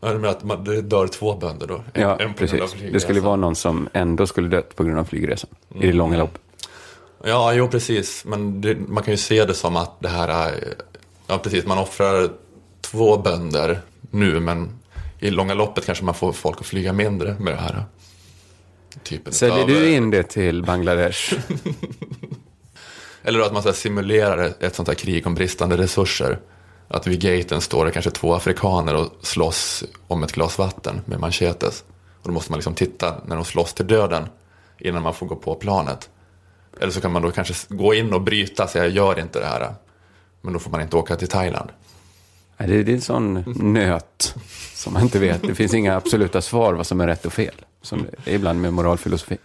[0.00, 1.74] Ja, det, med att man, det dör två bönder då.
[1.92, 2.74] En- Ja, en precis.
[2.92, 6.18] Det skulle vara någon som ändå skulle dött på grund av flygresan i det långa
[6.18, 6.40] loppet.
[7.24, 8.24] Ja, jo precis.
[8.24, 10.74] Men det, man kan ju se det som att det här är...
[11.26, 11.66] Ja, precis.
[11.66, 12.30] Man offrar
[12.90, 13.80] två bönder
[14.10, 14.78] nu, men
[15.18, 17.84] i långa loppet kanske man får folk att flyga mindre med det här.
[19.02, 21.34] Typen Säljer utav- du in det till Bangladesh?
[23.22, 26.38] Eller att man så simulerar ett- sånt här krig om bristande resurser.
[26.88, 31.20] Att vid gaten står det kanske två afrikaner och slåss om ett glas vatten med
[31.20, 31.84] machetes.
[32.22, 34.28] Och då måste man liksom titta när de slåss till döden
[34.78, 36.08] innan man får gå på planet.
[36.80, 39.74] Eller så kan man då kanske gå in och bryta säga gör inte det här.
[40.40, 41.70] Men då får man inte åka till Thailand.
[42.58, 44.34] Det, det är en sån nöt
[44.74, 45.42] som man inte vet.
[45.42, 47.54] Det finns inga absoluta svar vad som är rätt och fel.
[47.82, 49.38] Som det är ibland med moralfilosofi.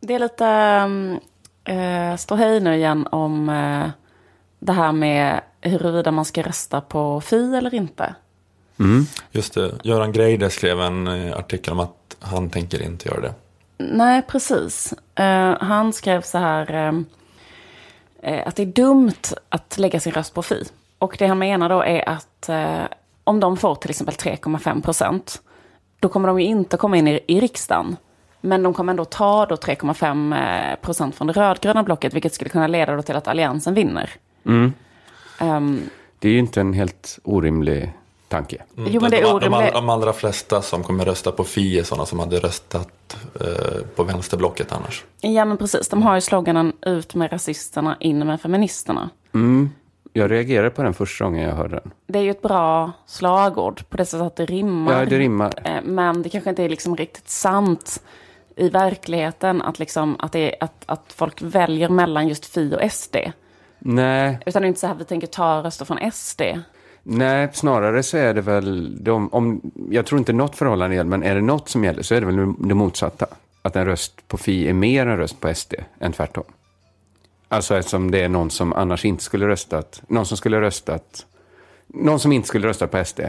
[0.00, 0.46] Det är lite
[1.74, 3.90] äh, ståhej nu igen om eh,
[4.58, 8.14] det här med huruvida man ska rösta på Fi eller inte.
[9.30, 13.34] Just det, Göran Greider skrev en eh, artikel om att han tänker inte göra det.
[13.78, 14.94] Nej, precis.
[15.14, 16.74] Eh, han skrev så här
[18.22, 20.64] eh, att det är dumt att lägga sin röst på Fi.
[20.98, 22.84] Och det han menar då är att eh,
[23.24, 25.42] om de får till exempel 3,5 procent,
[26.00, 27.96] då kommer de ju inte komma in i, i riksdagen.
[28.40, 32.50] Men de kommer ändå ta då 3,5 eh, procent från det rödgröna blocket, vilket skulle
[32.50, 34.10] kunna leda då till att alliansen vinner.
[35.40, 35.82] Ehm,
[36.18, 37.92] Det är ju inte en helt orimlig
[38.28, 38.62] tanke.
[38.76, 42.06] Jo, men det är de, de, allra flesta som kommer rösta på Fi är sådana
[42.06, 45.04] som hade röstat eh, på vänsterblocket annars.
[45.20, 45.88] Ja, men precis.
[45.88, 49.10] De har ju sloganen ut med rasisterna, in med feministerna.
[50.16, 51.90] Jag reagerade på den första gången jag hörde den.
[52.06, 55.00] Det är ju ett bra slagord på det sättet att det rimmar.
[55.00, 55.52] Ja, det rimmar.
[55.64, 58.02] Eh, Men det kanske inte är liksom riktigt sant
[58.56, 62.92] i verkligheten att, liksom, att, det är, att, att folk väljer mellan just Fi och
[62.92, 63.16] SD.
[63.78, 66.42] Nej, Utan det är inte så här vi tänker ta röster från SD.
[67.06, 71.22] Nej, snarare så är det väl, de, om, jag tror inte något förhållande gäller, men
[71.22, 73.26] är det något som gäller så är det väl det motsatta.
[73.62, 76.44] Att en röst på Fi är mer en röst på SD än tvärtom.
[77.48, 81.26] Alltså eftersom det är någon som annars inte skulle röstat, någon som skulle röstat,
[81.86, 83.20] någon som inte skulle röstat på SD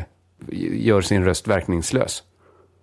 [0.72, 2.24] gör sin röst verkningslös.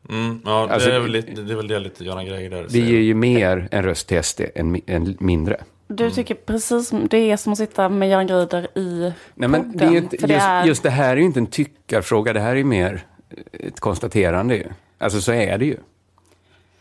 [0.09, 2.69] Mm, ja, Alltså, det, är väl lite, det är väl det lite Göran Greider där
[2.69, 5.61] Det ger ju mer en röst till SD än, än mindre.
[5.97, 9.73] Du tycker precis som det är som att sitta med Göran Greider i Nej, men
[9.73, 9.77] podden.
[9.93, 12.33] det är inte, för det just, är, just det här är ju inte en tyckarfråga,
[12.33, 13.05] det här är mer
[13.53, 14.55] ett konstaterande.
[14.55, 14.67] Ju.
[14.99, 15.77] Alltså så är det ju.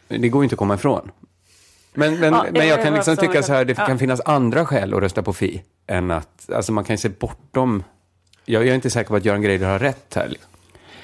[0.07, 1.11] Det går ju inte att komma ifrån.
[1.93, 3.85] Men, men, Ja, men jag jag kan liksom förstår tycka så här, det ja.
[3.85, 7.09] kan finnas andra skäl att rösta på Fi än att, alltså man kan ju se
[7.09, 7.83] bortom,
[8.45, 10.27] jag, jag är inte säker på att Göran Greider har rätt här.
[10.27, 10.51] Liksom.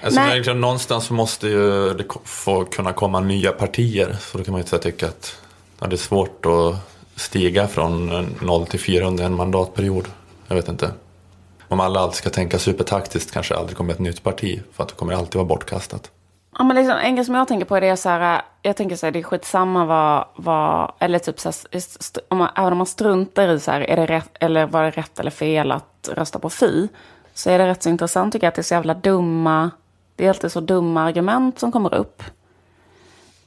[0.01, 0.31] Alltså, Nej.
[0.31, 4.15] egentligen, någonstans måste ju det få kunna komma nya partier.
[4.19, 5.35] Så då kan man ju här tycka att
[5.79, 6.75] ja, det är svårt att
[7.17, 10.07] stiga från 0 till 4 under en mandatperiod.
[10.47, 10.91] Jag vet inte.
[11.67, 14.61] Om alla alltid ska tänka supertaktiskt kanske det aldrig kommer ett nytt parti.
[14.73, 16.11] För att det kommer alltid vara bortkastat.
[16.57, 18.75] Ja, men liksom, en grej som jag tänker på är det är så här, jag
[18.75, 21.81] tänker så här, det är skitsamma vad, vad eller typ så här,
[22.27, 24.89] om man, även om man struntar i så här, är det rätt, eller var det
[24.89, 26.89] rätt eller fel att rösta på Fi,
[27.33, 29.71] så är det rätt så intressant tycker jag att det är så jävla dumma,
[30.15, 32.23] det är alltid så dumma argument som kommer upp.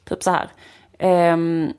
[0.08, 0.48] Typ så här.
[0.98, 1.72] ehm,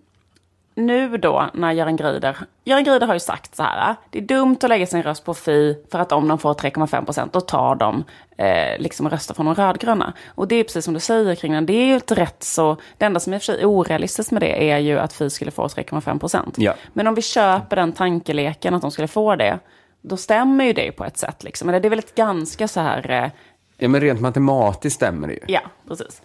[0.82, 4.58] nu då när Göran Greider, Göran Greider har ju sagt så här, det är dumt
[4.62, 7.76] att lägga sin röst på Fi för att om de får 3,5 procent då tar
[7.76, 8.04] de
[8.38, 10.14] eh, liksom röster från de rödgröna.
[10.28, 12.78] Och det är precis som du säger kring den, det är ju ett rätt så,
[12.98, 15.30] det enda som är i och för sig orealistiskt med det är ju att Fi
[15.30, 16.56] skulle få 3,5 procent.
[16.58, 16.74] Ja.
[16.94, 19.60] Men om vi köper den tankeleken att de skulle få det,
[20.02, 21.70] då stämmer ju det på ett sätt liksom.
[21.70, 23.32] Eller det är väl ett ganska så här, eh,
[23.78, 25.40] Ja, men rent matematiskt stämmer det ju.
[25.48, 26.22] Ja, precis.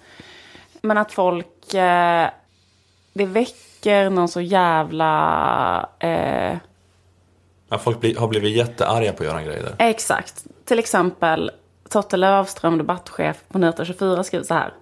[0.81, 1.75] Men att folk...
[1.75, 2.29] Eh,
[3.17, 5.89] det väcker någon så jävla...
[5.99, 6.57] Eh,
[7.69, 9.73] Ja, folk bli, har blivit jättearga på Göran Greider.
[9.79, 10.45] exakt.
[10.65, 11.51] Till exempel
[11.89, 14.73] Totte Lövström, debattchef på Nyheter 24, skriver så här.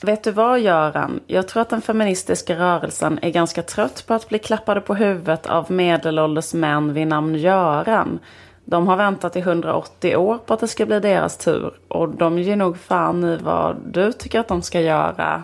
[0.00, 1.20] Vet du vad Göran?
[1.26, 5.46] Jag tror att den feministiska rörelsen är ganska trött på att bli klappade på huvudet
[5.46, 8.18] av medelålders män vid namn Göran.
[8.64, 11.74] De har väntat i 180 år på att det ska bli deras tur.
[11.88, 15.42] Och de ger nog fan i vad du tycker att de ska göra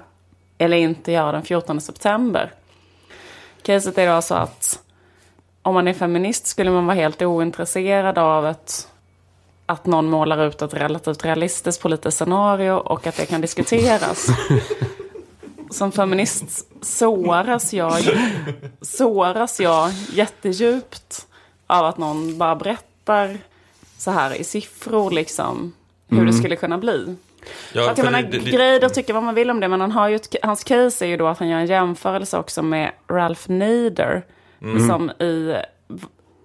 [0.59, 2.51] eller inte göra den 14 september.
[3.63, 4.83] Caset är då så att
[5.63, 8.89] om man är feminist skulle man vara helt ointresserad av ett,
[9.67, 14.27] att någon målar ut ett relativt realistiskt politiskt scenario och att det kan diskuteras.
[15.71, 18.03] Som feminist såras jag,
[18.81, 21.27] såras jag jättedjupt
[21.67, 23.39] av att någon bara berättar
[23.99, 25.73] så här i siffror liksom
[26.09, 27.17] hur det skulle kunna bli.
[27.73, 30.09] Ja, Att menar, det- det- Greider tycker vad man vill om det, men han har
[30.09, 33.51] ju ett, hans case är ju då att han gör en jämförelse också med Ralph
[33.51, 34.23] Nader.
[34.63, 34.89] Mm.
[34.89, 35.57] Som i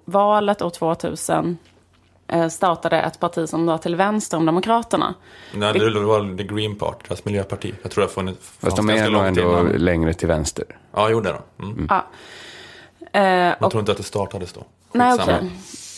[0.05, 1.57] valet år 2000
[2.27, 5.13] eh, startade ett parti som var till vänster om Demokraterna.
[5.53, 7.73] Nej, det var The Green Party, deras miljöparti.
[7.81, 9.65] Jag tror det har funnits Fast de är nog ändå innan.
[9.67, 10.65] längre till vänster.
[10.93, 11.63] Ja, jo det är de.
[11.65, 11.87] Mm.
[11.89, 12.05] Ja.
[13.19, 14.63] Eh, och, tror inte att det startades då.
[14.91, 15.37] nej, Skitsamma.
[15.37, 15.51] okej.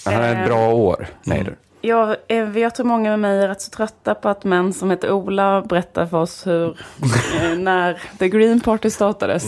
[0.05, 1.55] Han har ett bra år, Neider.
[1.81, 4.89] Jag, eh, jag tror många med mig är rätt så trötta på att män som
[4.89, 6.67] heter Ola berättar för oss hur,
[7.41, 9.43] eh, när The Green Party startades.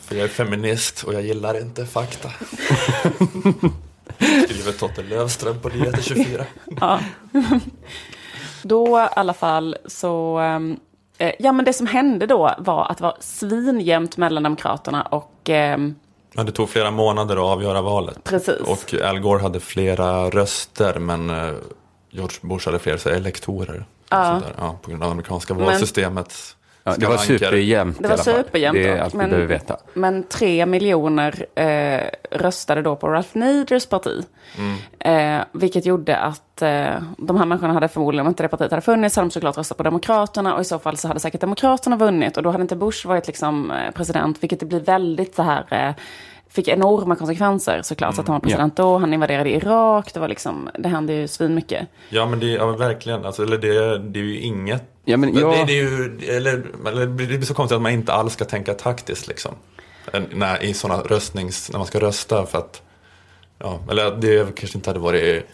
[0.00, 2.28] För jag är feminist och jag gillar inte fakta.
[4.44, 6.44] Skriver Totte Lövström på Nyheter 24.
[6.80, 7.00] Ja.
[8.62, 10.40] Då i alla fall så...
[11.18, 15.50] eh, ja, men det som hände då var att det var svinjämnt mellan Demokraterna och...
[15.50, 15.94] ehm,
[16.36, 18.24] Ja, det tog flera månader att avgöra valet.
[18.24, 18.60] Precis.
[18.60, 21.54] Och Al Gore hade flera röster men eh,
[22.10, 23.86] George Bush hade fler så elektorer.
[24.10, 24.54] och sånt där.
[24.58, 26.55] Ja, på grund av amerikanska valsystemets
[26.86, 29.76] Ja, det var superjämnt Det var superjämnt Det är allt men- behöver veta.
[29.94, 34.24] Men tre miljoner eh, röstade då på Ralph Naders parti.
[34.98, 36.86] Eh, vilket gjorde att eh,
[37.18, 39.76] de här människorna hade förmodligen, om inte det partiet hade funnits, hade de såklart röstat
[39.76, 40.54] på Demokraterna.
[40.54, 42.36] Och i så fall så hade säkert Demokraterna vunnit.
[42.36, 45.94] Och då hade inte Bush varit liksom, eh, president, vilket det blir väldigt så här...
[46.56, 48.98] Fick enorma konsekvenser såklart, så att han var president då.
[48.98, 51.88] Han invaderade Irak, det var liksom, det hände ju svinmycket.
[52.08, 54.82] Ja men det ja, men verkligen, alltså, eller det, det är ju inget.
[55.04, 57.92] Ja, men det, jag- det, är ju, eller, eller det blir så konstigt att man
[57.92, 59.54] inte alls ska tänka taktiskt liksom.
[60.30, 62.82] När, I sådana röstnings, när man ska rösta för att,
[63.58, 65.46] ja, eller det kanske inte hade varit,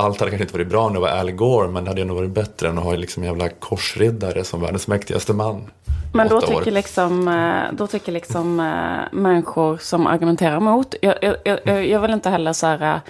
[0.00, 2.14] allt hade kanske inte varit bra om det var Al Gore, men det hade ändå
[2.14, 5.70] varit bättre än att ha liksom jävla korsriddare som världens mäktigaste man.
[6.14, 6.58] Men då åtta år.
[6.58, 12.00] tycker, liksom, eh, då tycker liksom eh, människor som argumenterar emot, jag, jag, jag, jag
[12.00, 13.00] vill inte heller så här,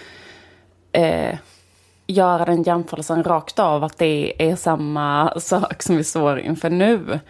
[0.93, 1.39] eh,
[2.07, 7.21] göra den jämförelsen rakt av att det är samma sak som vi står inför nu.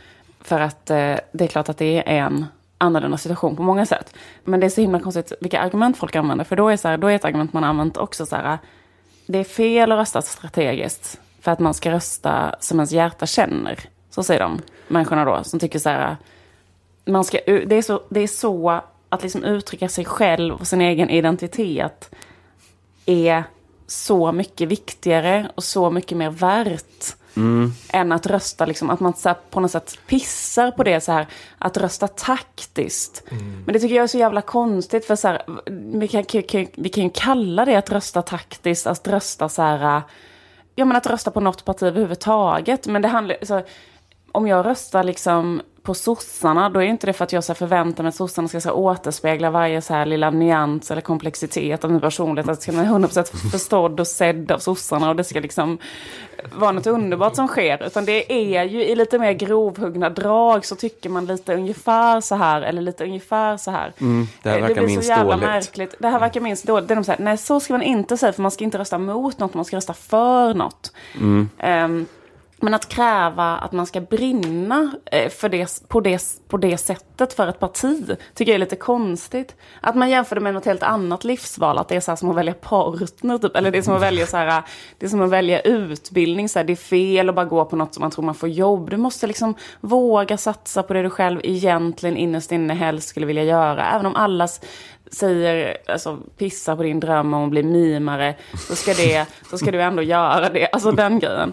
[0.41, 2.47] För att eh, det är klart att det är en
[2.79, 4.15] annorlunda situation på många sätt.
[4.45, 6.45] Men det är så himla konstigt vilka argument folk använder.
[6.45, 8.59] För då är, så här, då är ett argument man använt också så här,
[9.31, 11.21] det är fel att rösta strategiskt.
[11.41, 13.81] för att man ska rösta som ens hjärta känner.
[14.11, 16.17] Så säger de, människorna då, som tycker så här,
[17.05, 20.81] man ska, det, är så, det är så att liksom uttrycka sig själv och sin
[20.81, 22.15] egen identitet
[23.07, 23.45] är
[23.87, 27.73] så mycket viktigare och så mycket mer värt Mm.
[27.93, 31.13] än att rösta, liksom, att man så här, på något sätt pissar på det så
[31.13, 31.27] här,
[31.59, 33.23] att rösta taktiskt.
[33.65, 35.43] Men det tycker jag är så jävla konstigt, för så här,
[35.99, 40.03] vi, kan, kan, vi kan ju kalla det att rösta taktiskt, att rösta så här,
[40.75, 42.87] ja men att rösta på något parti överhuvudtaget.
[42.87, 43.63] Men det handlar, så,
[44.33, 48.03] om jag röstar liksom på sossarna, då är inte det för att jag så förväntar
[48.03, 52.01] mig att sossarna ska så återspegla varje så här lilla nyans eller komplexitet av min
[52.01, 52.49] personlighet.
[52.49, 55.79] Att jag ska vara 100% förstådd och sedd av sossarna och det ska liksom
[56.55, 57.87] vara något underbart som sker.
[57.87, 62.35] Utan det är ju i lite mer grovhuggna drag så tycker man lite ungefär så
[62.35, 63.93] här eller lite ungefär så här.
[64.01, 65.49] Mm, det här Eh, verkar blir minst så jävla dåligt.
[65.49, 65.95] märkligt.
[65.99, 66.89] Det här verkar minst dåligt.
[66.89, 68.79] Det är de så här, nej så ska man inte säga för man ska inte
[68.79, 70.93] rösta mot något, man ska rösta för något.
[71.15, 71.49] Mm.
[71.59, 72.07] Ehm,
[72.61, 77.33] men att kräva att man ska brinna eh, för det, på, det, på det sättet
[77.33, 79.57] för ett parti tycker jag är lite konstigt.
[79.81, 82.31] Att man jämför det med något helt annat livsval, att det är så här som
[82.31, 83.57] att välja partner, typ.
[83.57, 84.63] eller det är som att välja, så här,
[84.99, 86.49] det är som att välja utbildning.
[86.49, 88.49] Så här, det är fel att bara gå på något som man tror man får
[88.49, 88.91] jobb.
[88.91, 93.45] Du måste liksom våga satsa på det du själv egentligen innerst inne helst skulle vilja
[93.45, 93.87] göra.
[93.91, 94.61] Även om allas
[95.11, 98.35] säger, alltså pissa på din dröm om att bli mimare,
[98.69, 100.69] så ska, det, så ska du ändå göra det.
[100.73, 101.53] Alltså den grejen.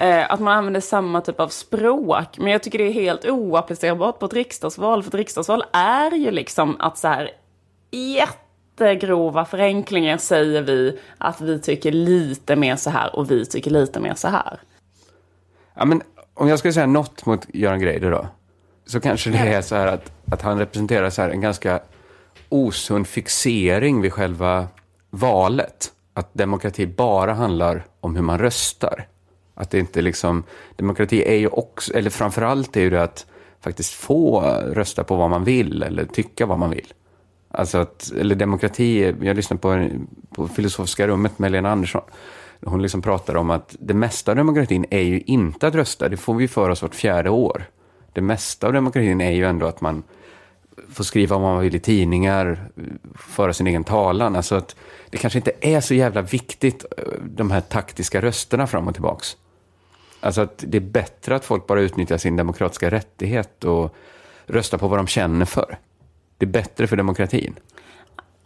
[0.00, 2.38] Eh, att man använder samma typ av språk.
[2.38, 5.02] Men jag tycker det är helt oapplicerbart på ett riksdagsval.
[5.02, 7.30] För ett riksdagsval är ju liksom att så här
[7.90, 14.00] jättegrova förenklingar säger vi att vi tycker lite mer så här och vi tycker lite
[14.00, 14.60] mer så här.
[15.74, 16.02] Ja, men
[16.34, 18.26] om jag ska säga något mot Göran Greider då,
[18.86, 21.80] så kanske det är så här att, att han representerar så här en ganska
[22.48, 24.68] osund fixering vid själva
[25.10, 25.92] valet.
[26.14, 29.08] Att demokrati bara handlar om hur man röstar.
[29.54, 30.42] Att det inte liksom,
[30.76, 33.26] demokrati är ju också, eller framförallt är ju det att
[33.60, 34.40] faktiskt få
[34.72, 36.92] rösta på vad man vill eller tycka vad man vill.
[37.50, 39.88] Alltså att, eller demokrati, jag lyssnade på,
[40.34, 42.02] på Filosofiska rummet med Lena Andersson.
[42.64, 46.16] Hon liksom pratar om att det mesta av demokratin är ju inte att rösta, det
[46.16, 47.64] får vi för oss vart fjärde år.
[48.12, 50.02] Det mesta av demokratin är ju ändå att man
[50.92, 52.68] få skriva vad man vill i tidningar,
[53.14, 54.36] föra sin egen talan.
[54.36, 54.76] Alltså att
[55.10, 59.36] det kanske inte är så jävla viktigt, eh, de här taktiska rösterna fram och tillbaks.
[60.20, 63.94] Alltså att det är bättre att folk bara utnyttjar sin demokratiska rättighet och
[64.46, 65.78] röstar på vad de känner för.
[66.38, 67.54] Det är bättre för demokratin.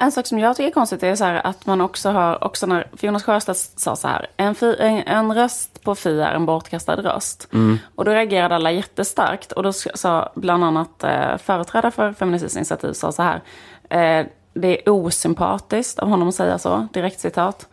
[0.02, 2.66] En sak som jag tycker är konstigt är så här att man också har, också
[2.66, 6.32] när för Jonas Sjöstedt sa så här, en, fi, en, en röst på Fi är
[6.32, 7.48] en bortkastad röst.
[7.94, 12.92] Och då reagerade alla jättestarkt och då sa bland annat eh, företrädare för Feministiskt initiativ
[12.92, 13.42] sa så här,
[13.90, 17.68] eh, det är osympatiskt av honom att säga så, direkt citat.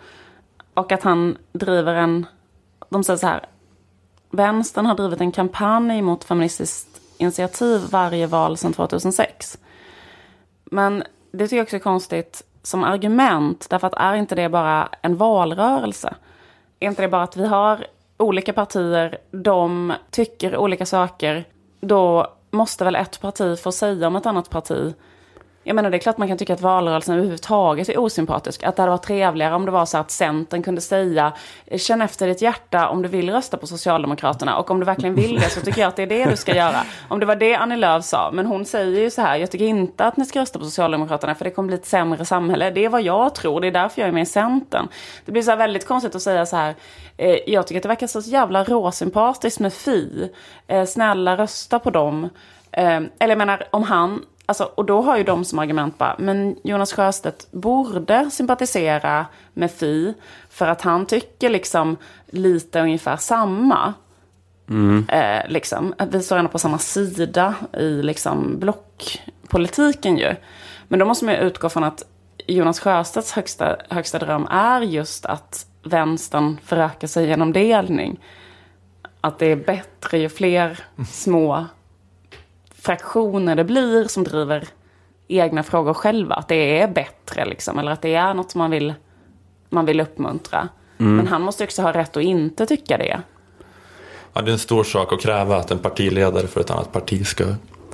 [0.74, 2.26] Och att han driver en,
[2.90, 3.46] de säger så här,
[4.30, 9.58] vänstern har drivit en kampanj mot Feministiskt initiativ varje val sedan 2006.
[10.66, 11.04] Men
[11.38, 15.18] det tycker jag också är konstigt som argument, därför att är inte det bara en
[15.18, 16.16] valrörelse?
[16.80, 17.86] Är inte det bara att vi har
[18.18, 21.46] olika partier, de tycker olika saker,
[21.80, 24.94] då måste väl ett parti få säga om ett annat parti
[25.68, 28.64] jag menar det är klart man kan tycka att valrörelsen överhuvudtaget är osympatisk.
[28.64, 31.34] Att det hade varit trevligare om det var så att Centern kunde säga
[31.78, 34.58] känn efter ditt hjärta om du vill rösta på Socialdemokraterna.
[34.58, 36.56] Och om du verkligen vill det så tycker jag att det är det du ska
[36.56, 36.84] göra.
[37.08, 38.32] Om det var det Annie Lööf sa.
[38.34, 41.36] Men hon säger ju så här, jag tycker inte att ni ska rösta på Socialdemokraterna
[41.36, 42.72] för det kommer bli ett sämre samhälle.
[42.72, 44.88] Det är vad jag tror, det är därför jag är med i Centern.
[45.26, 46.76] Det blir så här väldigt konstigt att säga så här,
[47.18, 50.30] eh, jag tycker att det verkar så jävla råsympatiskt med Fi.
[50.68, 52.30] Eh, snälla rösta på dem.
[52.72, 56.16] Eh, eller jag menar, om han Alltså, och då har ju de som argument bara,
[56.20, 60.14] men Jonas Sjöstedt borde sympatisera med Fi
[60.50, 63.94] för att han tycker liksom lite ungefär samma.
[65.10, 65.94] Eh, liksom.
[66.12, 70.36] Vi står ändå på samma sida i liksom blockpolitiken ju.
[70.88, 72.04] Men då måste man ju utgå från att
[72.48, 78.20] Jonas Sjöstedts högsta, högsta dröm är just att vänstern förökar sig genom delning.
[79.22, 80.80] Att det är bättre ju fler
[81.12, 81.66] små
[82.88, 84.68] fraktioner det blir som driver
[85.28, 86.36] egna frågor själva.
[86.36, 88.94] Att det är bättre liksom, eller att det är något som man vill,
[89.70, 90.70] man vill uppmuntra.
[90.98, 93.22] Men han måste också ha rätt att inte tycka det.
[94.34, 97.28] Ja, det är en stor sak att kräva att en partiledare för ett annat parti
[97.28, 97.44] ska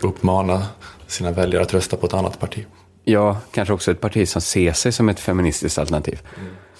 [0.01, 0.65] uppmana
[1.07, 2.65] sina väljare att rösta på ett annat parti.
[3.03, 6.21] Ja, kanske också ett parti som ser sig som ett feministiskt alternativ.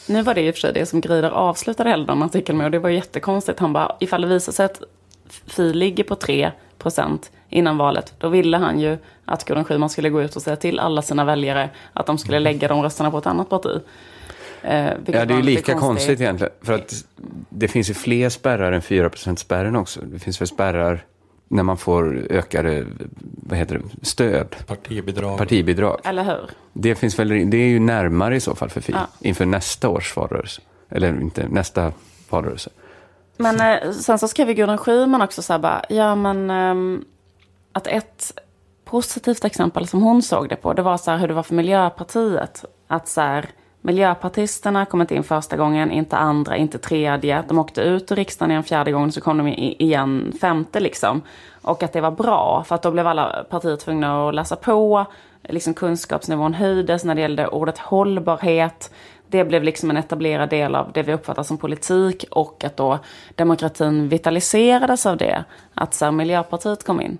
[0.08, 2.66] Nu var det i och för sig det som Greider avslutade hela den artikeln med
[2.66, 3.60] och det var jättekonstigt.
[3.60, 4.82] Han bara, ifall det visar sig att
[5.48, 10.10] Fi ligger på 3 procent innan valet, då ville han ju att Gudrun Schyman skulle
[10.10, 13.18] gå ut och säga till alla sina väljare att de skulle lägga de rösterna på
[13.18, 13.82] ett annat parti.
[14.62, 16.54] Eh, Ja, det är ju lika konstigt egentligen.
[16.62, 16.94] För att
[17.50, 20.02] det finns ju fler spärrar än 4%-spärren också.
[20.02, 21.06] Det finns väl spärrar
[21.48, 22.86] när man får ökade
[23.22, 25.38] vad heter det, stöd, Partibidrag.
[25.38, 26.00] partibidrag.
[26.04, 26.50] Eller hur?
[26.74, 29.08] Det, finns väl, det är ju närmare i så fall för Fi Ja.
[29.20, 30.62] inför nästa års valrörelse.
[30.90, 31.92] Eller inte nästa
[32.30, 32.70] valrörelse.
[33.38, 37.06] Men eh, sen så skrev ju Gudrun Schyman också så här bara, ja men eh,
[37.72, 38.40] att ett
[38.86, 41.56] positivt exempel som hon såg det på, det var så här hur det var för
[41.56, 42.66] Miljöpartiet.
[42.88, 43.50] Att så här,
[43.82, 47.44] Miljöpartisterna kom inte in första gången, inte andra, inte tredje.
[47.48, 51.22] De åkte ut ur riksdagen igen fjärde gången, så kom de igen femte liksom.
[51.62, 55.06] Och att det var bra, för att då blev alla partier tvungna att läsa på.
[55.50, 58.94] Liksom kunskapsnivån höjdes när det gällde ordet hållbarhet.
[59.34, 63.00] Det blev liksom en etablerad del av det vi uppfattar som politik och att då
[63.36, 65.44] demokratin vitaliserades av det.
[65.74, 67.18] Att så här, Miljöpartiet kom in.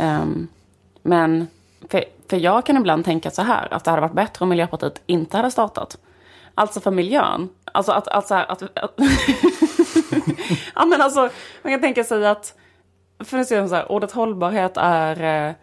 [0.00, 0.48] Um,
[1.02, 1.48] men
[1.88, 5.02] för, för jag kan ibland tänka så här, att det hade varit bättre om Miljöpartiet
[5.06, 5.98] inte hade startat.
[6.54, 7.48] Alltså för miljön.
[7.64, 8.94] Alltså att, att, så här, att, att
[10.74, 11.20] ja men alltså,
[11.62, 12.54] man kan tänka sig att,
[13.24, 15.54] för att säga så här, ordet hållbarhet är, eh,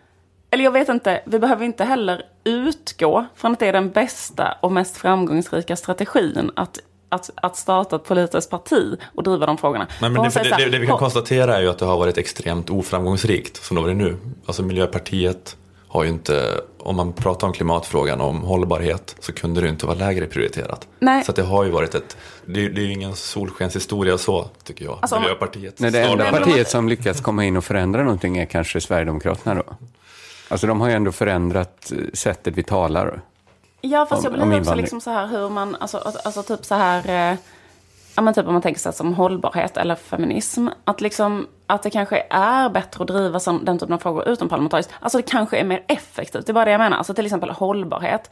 [0.53, 4.57] eller jag vet inte, vi behöver inte heller utgå från att det är den bästa
[4.61, 6.79] och mest framgångsrika strategin att
[7.09, 9.87] att, att starta ett politiskt parti och driva de frågorna.
[10.01, 11.85] Nej, men det, det, här, det, det vi kan "Hå- konstatera är ju att det
[11.85, 14.17] har varit extremt oframgångsrikt som det har varit nu.
[14.45, 19.61] Alltså Miljöpartiet har ju inte, om man pratar om klimatfrågan och om hållbarhet så kunde
[19.61, 20.87] det ju inte vara lägre prioriterat.
[20.99, 21.23] Nej.
[21.23, 24.49] Så att det har ju varit ett, det, är- det är ju ingen solskenshistoria så
[24.63, 24.97] tycker jag.
[25.01, 25.79] Alltså, Miljöpartiet.
[25.79, 29.63] Nej, det enda partiet som lyckats komma in och förändra någonting är kanske Sverigedemokraterna då.
[30.53, 33.21] Alltså de har ju ändå förändrat eh, sättet vi talar.
[33.81, 36.75] Ja, fast om- jag blir också liksom så här hur man, alltså, alltså, typ så
[36.75, 37.37] här, eh,
[38.15, 41.89] ja men typ om man tänker sig som hållbarhet eller feminism, att liksom, att det
[41.89, 44.93] kanske är bättre att driva som, den typen av frågor utom parlamentariskt.
[44.99, 46.97] Alltså det kanske är mer effektivt, det är bara det jag menar.
[46.97, 48.29] Alltså till exempel hållbarhet.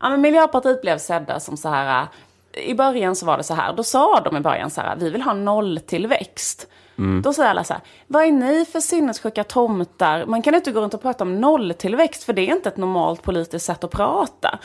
[0.00, 2.06] Ja men Miljöpartiet blev sedda som så här,
[2.52, 4.96] eh, i början så var det så här, då sa de i början så här,
[4.96, 6.66] vi vill ha nolltillväxt.
[6.98, 7.22] Mm.
[7.22, 10.26] Då säger alla så här, vad är ni för sinnessjuka tomtar?
[10.26, 13.22] Man kan inte gå runt och prata om nolltillväxt, för det är inte ett normalt
[13.22, 14.58] politiskt sätt att prata.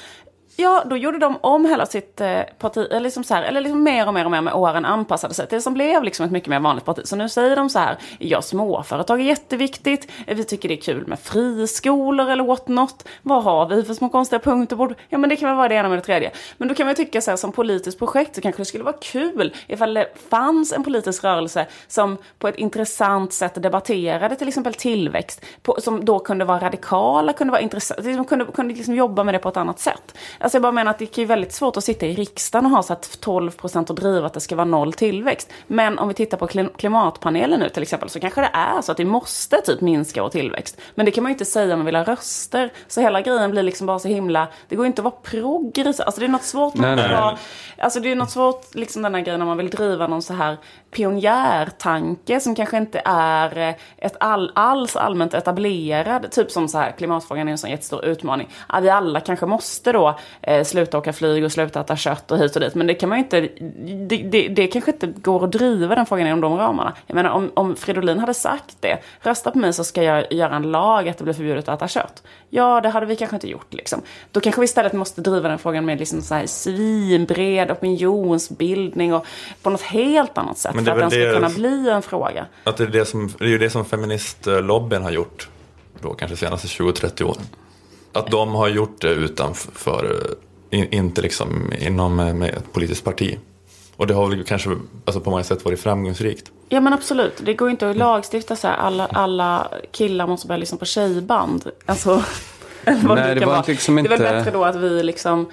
[0.60, 3.84] Ja, då gjorde de om hela sitt eh, parti, eller, liksom så här, eller liksom
[3.84, 6.32] mer och mer och mer med åren anpassade sig till det som blev liksom ett
[6.32, 7.02] mycket mer vanligt parti.
[7.06, 11.08] Så nu säger de så här, ja småföretag är jätteviktigt, vi tycker det är kul
[11.08, 13.08] med friskolor eller what not.
[13.22, 14.96] Vad har vi för små konstiga punkter?
[15.10, 16.32] Ja men det kan väl vara det ena med det tredje.
[16.58, 18.84] Men då kan man ju tycka så här, som politiskt projekt så kanske det skulle
[18.84, 24.48] vara kul ifall det fanns en politisk rörelse som på ett intressant sätt debatterade till
[24.48, 28.96] exempel tillväxt, på, som då kunde vara radikala, kunde vara intressant, liksom kunde, kunde liksom
[28.96, 30.14] jobba med det på ett annat sätt.
[30.48, 32.84] Alltså jag bara menar att det är väldigt svårt att sitta i riksdagen och ha
[32.84, 35.50] så att 12 procent och driva att det ska vara noll tillväxt.
[35.68, 38.92] Men om vi tittar på klim- klimatpanelen nu till exempel så kanske det är så
[38.92, 40.78] att vi måste typ minska vår tillväxt.
[40.96, 42.74] Men det kan man ju inte säga om man vill ha röster.
[42.88, 46.06] Så hela grejen blir liksom bara så himla, det går ju inte att vara progressiv.
[46.06, 47.38] Alltså det är något svårt Nej, att nej, vara,
[47.78, 50.34] alltså det är något svårt liksom den här grejen om man vill driva någon så
[50.34, 50.58] här
[50.92, 56.32] pionjärtanke som kanske inte är eh, ett all, alls allmänt etablerad.
[56.32, 58.50] Typ som så här klimatfrågan är en sån jättestor utmaning.
[58.70, 62.38] Ja, vi alla kanske måste då eh, sluta åka flyg och sluta äta kött och
[62.38, 62.76] hit och dit.
[62.76, 63.42] Men det kan man ju inte,
[64.08, 66.94] det, det, det kanske inte går att driva den frågan inom de ramarna.
[67.08, 70.56] Jag menar om, om Fridolin hade sagt det, rösta på mig så ska jag göra
[70.56, 72.24] en lag att det blir förbjudet att äta kött.
[72.50, 74.02] Ja, det hade vi kanske inte gjort liksom.
[74.32, 79.26] Då kanske vi istället måste driva den frågan med liksom så här svinbred opinionsbildning och
[79.62, 81.90] på något helt annat sätt Men för det är att den ska det- kunna bli
[81.90, 82.46] en fråga.
[82.64, 85.50] Att det, är det, som, det är ju det som feministlobbyn har gjort
[86.02, 87.42] då kanske de senaste 20-30 åren.
[88.14, 90.18] Att de har gjort det utanför,
[90.70, 93.38] in, inte liksom inom eh, med ett politiskt parti.
[93.96, 94.70] Och det har väl kanske
[95.06, 96.52] alltså på många sätt varit framgångsrikt.
[96.70, 100.48] Ja men absolut, det går ju inte att lagstifta så här, alla, alla killar måste
[100.48, 101.72] börja lyssna på tjejband.
[101.86, 102.24] Alltså,
[102.84, 103.66] eller vad Nej, det kan var vara.
[103.68, 105.46] liksom Det är väl inte- bättre då att vi liksom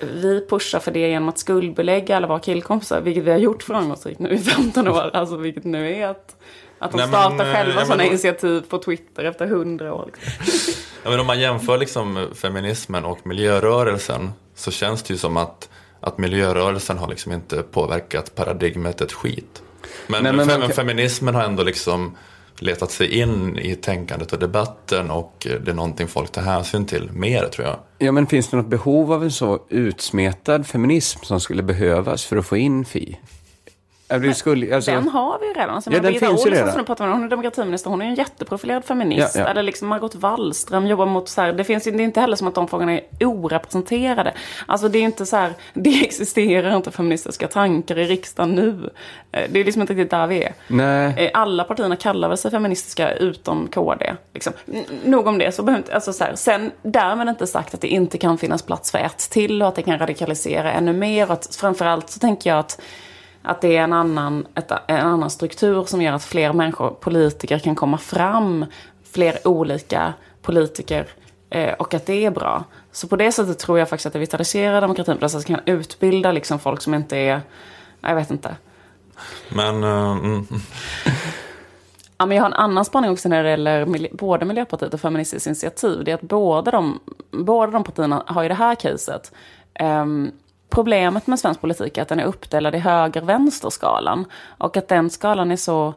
[0.00, 4.18] vi pushar för det genom att skuldbelägga alla våra killkompisar, vilket vi har gjort framgångsrikt
[4.20, 5.10] nu i 15 år.
[5.14, 6.36] Alltså vilket nu är att,
[6.78, 9.46] att de Nej, men, startar eh, själva ja, men sådana då- initiativ på Twitter efter
[9.46, 10.06] 100 år.
[10.06, 10.74] Liksom.
[11.04, 15.68] Ja, men om man jämför liksom feminismen och miljörörelsen så känns det ju som att,
[16.00, 19.62] att miljörörelsen har liksom inte påverkat paradigmet ett skit.
[20.06, 20.74] Men, Nej, men fe- okej.
[20.74, 22.16] feminismen har ändå liksom
[22.64, 27.10] letat sig in i tänkandet och debatten och det är någonting folk tar hänsyn till
[27.12, 27.78] mer tror jag.
[27.98, 32.36] Ja, men finns det något behov av en så utsmetad feminism som skulle behövas för
[32.36, 33.18] att få in Fi?
[34.08, 35.74] Det skulle, alltså, Den har vi ju redan.
[35.74, 36.68] Alltså, Ja, den Birgitta finns ju redan.
[36.72, 39.34] som du pratar med, hon är demokratiminister, hon är ju en jätteprofilerad feminist.
[39.34, 39.46] Ja, ja.
[39.48, 42.48] Eller liksom Margot Wallström jobbar mot så här, det finns det är inte heller som
[42.48, 44.34] att de frågorna är orepresenterade.
[44.66, 48.90] Alltså det är inte så här, det existerar inte feministiska tankar i riksdagen nu.
[49.32, 50.52] Eh, Det är liksom inte riktigt där vi är.
[50.68, 51.14] nej.
[51.16, 54.14] Eh, Alla partierna kallar väl sig feministiska utom KD.
[54.34, 54.52] Liksom.
[55.04, 55.52] Nog om det.
[55.52, 58.62] Så behöver inte, alltså så här, sen därmed inte sagt att det inte kan finnas
[58.62, 61.26] plats för ett till och att det kan radikalisera ännu mer.
[61.26, 62.80] Och att, framförallt så tänker jag att,
[63.44, 67.58] att det är en annan, ett, en annan struktur som gör att fler människor, politiker,
[67.58, 68.66] kan komma fram.
[69.12, 71.06] Fler olika politiker.
[71.50, 72.64] Eh, och att det är bra.
[72.92, 75.14] Så på det sättet tror jag faktiskt att det vitaliserar demokratin.
[75.14, 77.40] På det sättet kan utbilda liksom folk som inte är,
[78.00, 78.56] jag vet inte.
[79.48, 80.46] Men mm,
[82.18, 85.00] Ja, men jag har en annan spaning också när det gäller mil- både Miljöpartiet och
[85.00, 86.04] Feministiskt initiativ.
[86.04, 89.32] Det är att båda de, båda de partierna har ju det här caset.
[89.74, 90.30] Ehm,
[90.70, 94.24] problemet med svensk politik är att den är uppdelad i höger-vänster-skalan.
[94.58, 95.94] Och att den skalan är så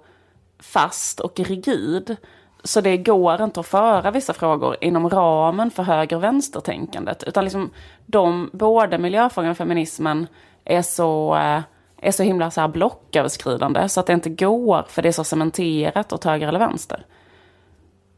[0.59, 2.15] fast och rigid.
[2.63, 7.23] Så det går inte att föra vissa frågor inom ramen för höger-vänster-tänkandet.
[7.23, 7.69] Utan liksom
[8.05, 10.27] de, både miljöfrågan och feminismen
[10.65, 11.61] är så, eh,
[12.01, 13.89] är så himla så här blocköverskridande.
[13.89, 17.05] Så att det inte går, för det är så cementerat åt höger eller vänster.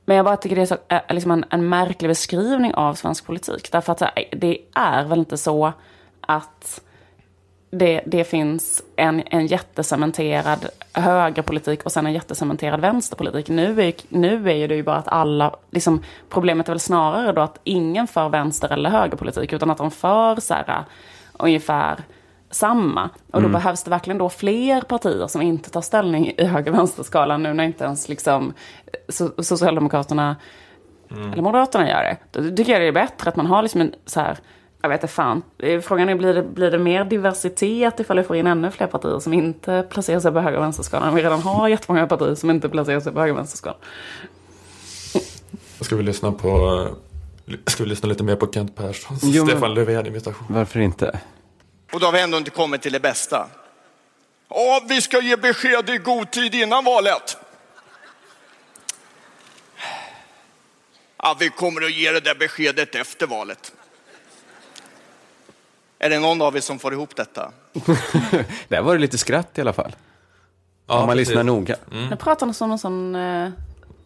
[0.06, 3.26] Men jag bara tycker det är så, eh, liksom en, en märklig beskrivning av svensk
[3.26, 3.72] politik.
[3.72, 5.74] Därför att det är väl inte så
[6.30, 6.82] att
[7.72, 13.50] det, det finns en, en jättecementerad högerpolitik och sen en jättecementerad vänsterpolitik.
[13.50, 17.42] Nu är, nu är det ju bara att alla, liksom, problemet är väl snarare då
[17.42, 20.84] att ingen för vänster eller högerpolitik utan att de för så här,
[21.34, 22.00] ungefär
[22.52, 23.10] samma.
[23.32, 27.54] Och då behövs det verkligen då fler partier som inte tar ställning i höger-vänsterskalan nu
[27.54, 28.54] när inte ens liksom
[29.08, 30.36] so- Socialdemokraterna
[31.12, 32.42] eller Moderaterna gör det.
[32.42, 34.38] Då tycker jag det är bättre att man har liksom en så här,
[34.82, 35.44] jag vet inte fan.
[35.58, 38.88] Eh, Frågan är, blir det, blir det mer diversitet ifall vi får in ännu fler
[38.88, 41.16] partier som inte placerar sig på höger och vänsterskalan?
[41.16, 43.78] Vi redan har jättemånga partier som inte placerar sig på höger och vänsterskalan.
[45.82, 46.88] ska vi lyssna på
[47.68, 50.46] Ska vi lyssna lite mer på Kent Perssons Jo, men- Stefan Löfven-imitation?
[50.50, 51.20] Varför inte?
[51.94, 53.48] Och då har vi ändå inte kommit till det bästa.
[54.50, 57.38] Ja, vi ska ge besked i god tid innan valet.
[61.18, 63.72] Ja, vi kommer att ge det där beskedet efter valet.
[66.00, 67.52] Är det någon av er som får ihop detta?
[68.68, 69.96] Där var det lite skratt i alla fall.
[70.88, 71.28] Ja, Om man precis.
[71.28, 71.76] lyssnar noga.
[71.92, 73.50] Nu pratar han som en sån eh,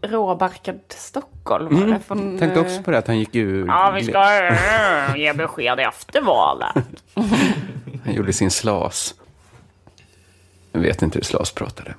[0.02, 1.84] råbarkad stockholmare.
[1.84, 2.00] Mm.
[2.02, 3.68] Från, Tänkte eh, också på det, att han gick ur...
[3.68, 6.76] Ja, vi ska eh, ge besked efter valet.
[8.06, 9.16] Han gjorde sin slas.
[10.72, 11.94] Jag vet inte hur slas pratade.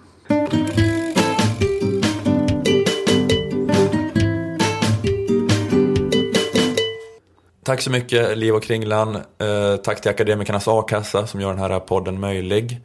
[7.64, 9.14] Tack så mycket Liv och Kringlan.
[9.16, 12.80] Eh, tack till Akademikernas A-kassa som gör den här podden möjlig.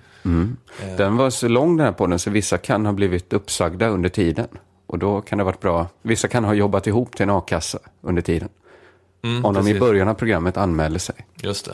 [0.98, 4.48] Den var så lång den här podden så vissa kan ha blivit uppsagda under tiden.
[4.88, 5.88] Och då kan det ha varit bra.
[6.02, 8.50] Vissa kan ha jobbat ihop till en a-kassa under tiden.
[9.24, 9.80] Mm, Om de i precis.
[9.80, 11.16] början av programmet anmäler sig.
[11.42, 11.72] Just det.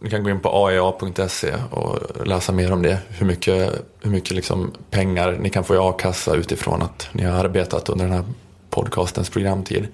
[0.00, 2.98] Ni kan gå in på aea.se och läsa mer om det.
[3.08, 7.44] Hur mycket, hur mycket liksom pengar ni kan få i a-kassa utifrån att ni har
[7.44, 8.24] arbetat under den här
[8.70, 9.88] podcastens programtid.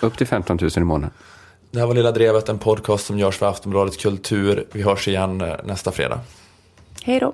[0.00, 1.10] Upp till 15 000 i månaden.
[1.70, 4.66] Det här var Lilla Drevet, en podcast som görs för Aftonbladet Kultur.
[4.72, 6.20] Vi hörs igen eh, nästa fredag.
[7.02, 7.32] Hej då.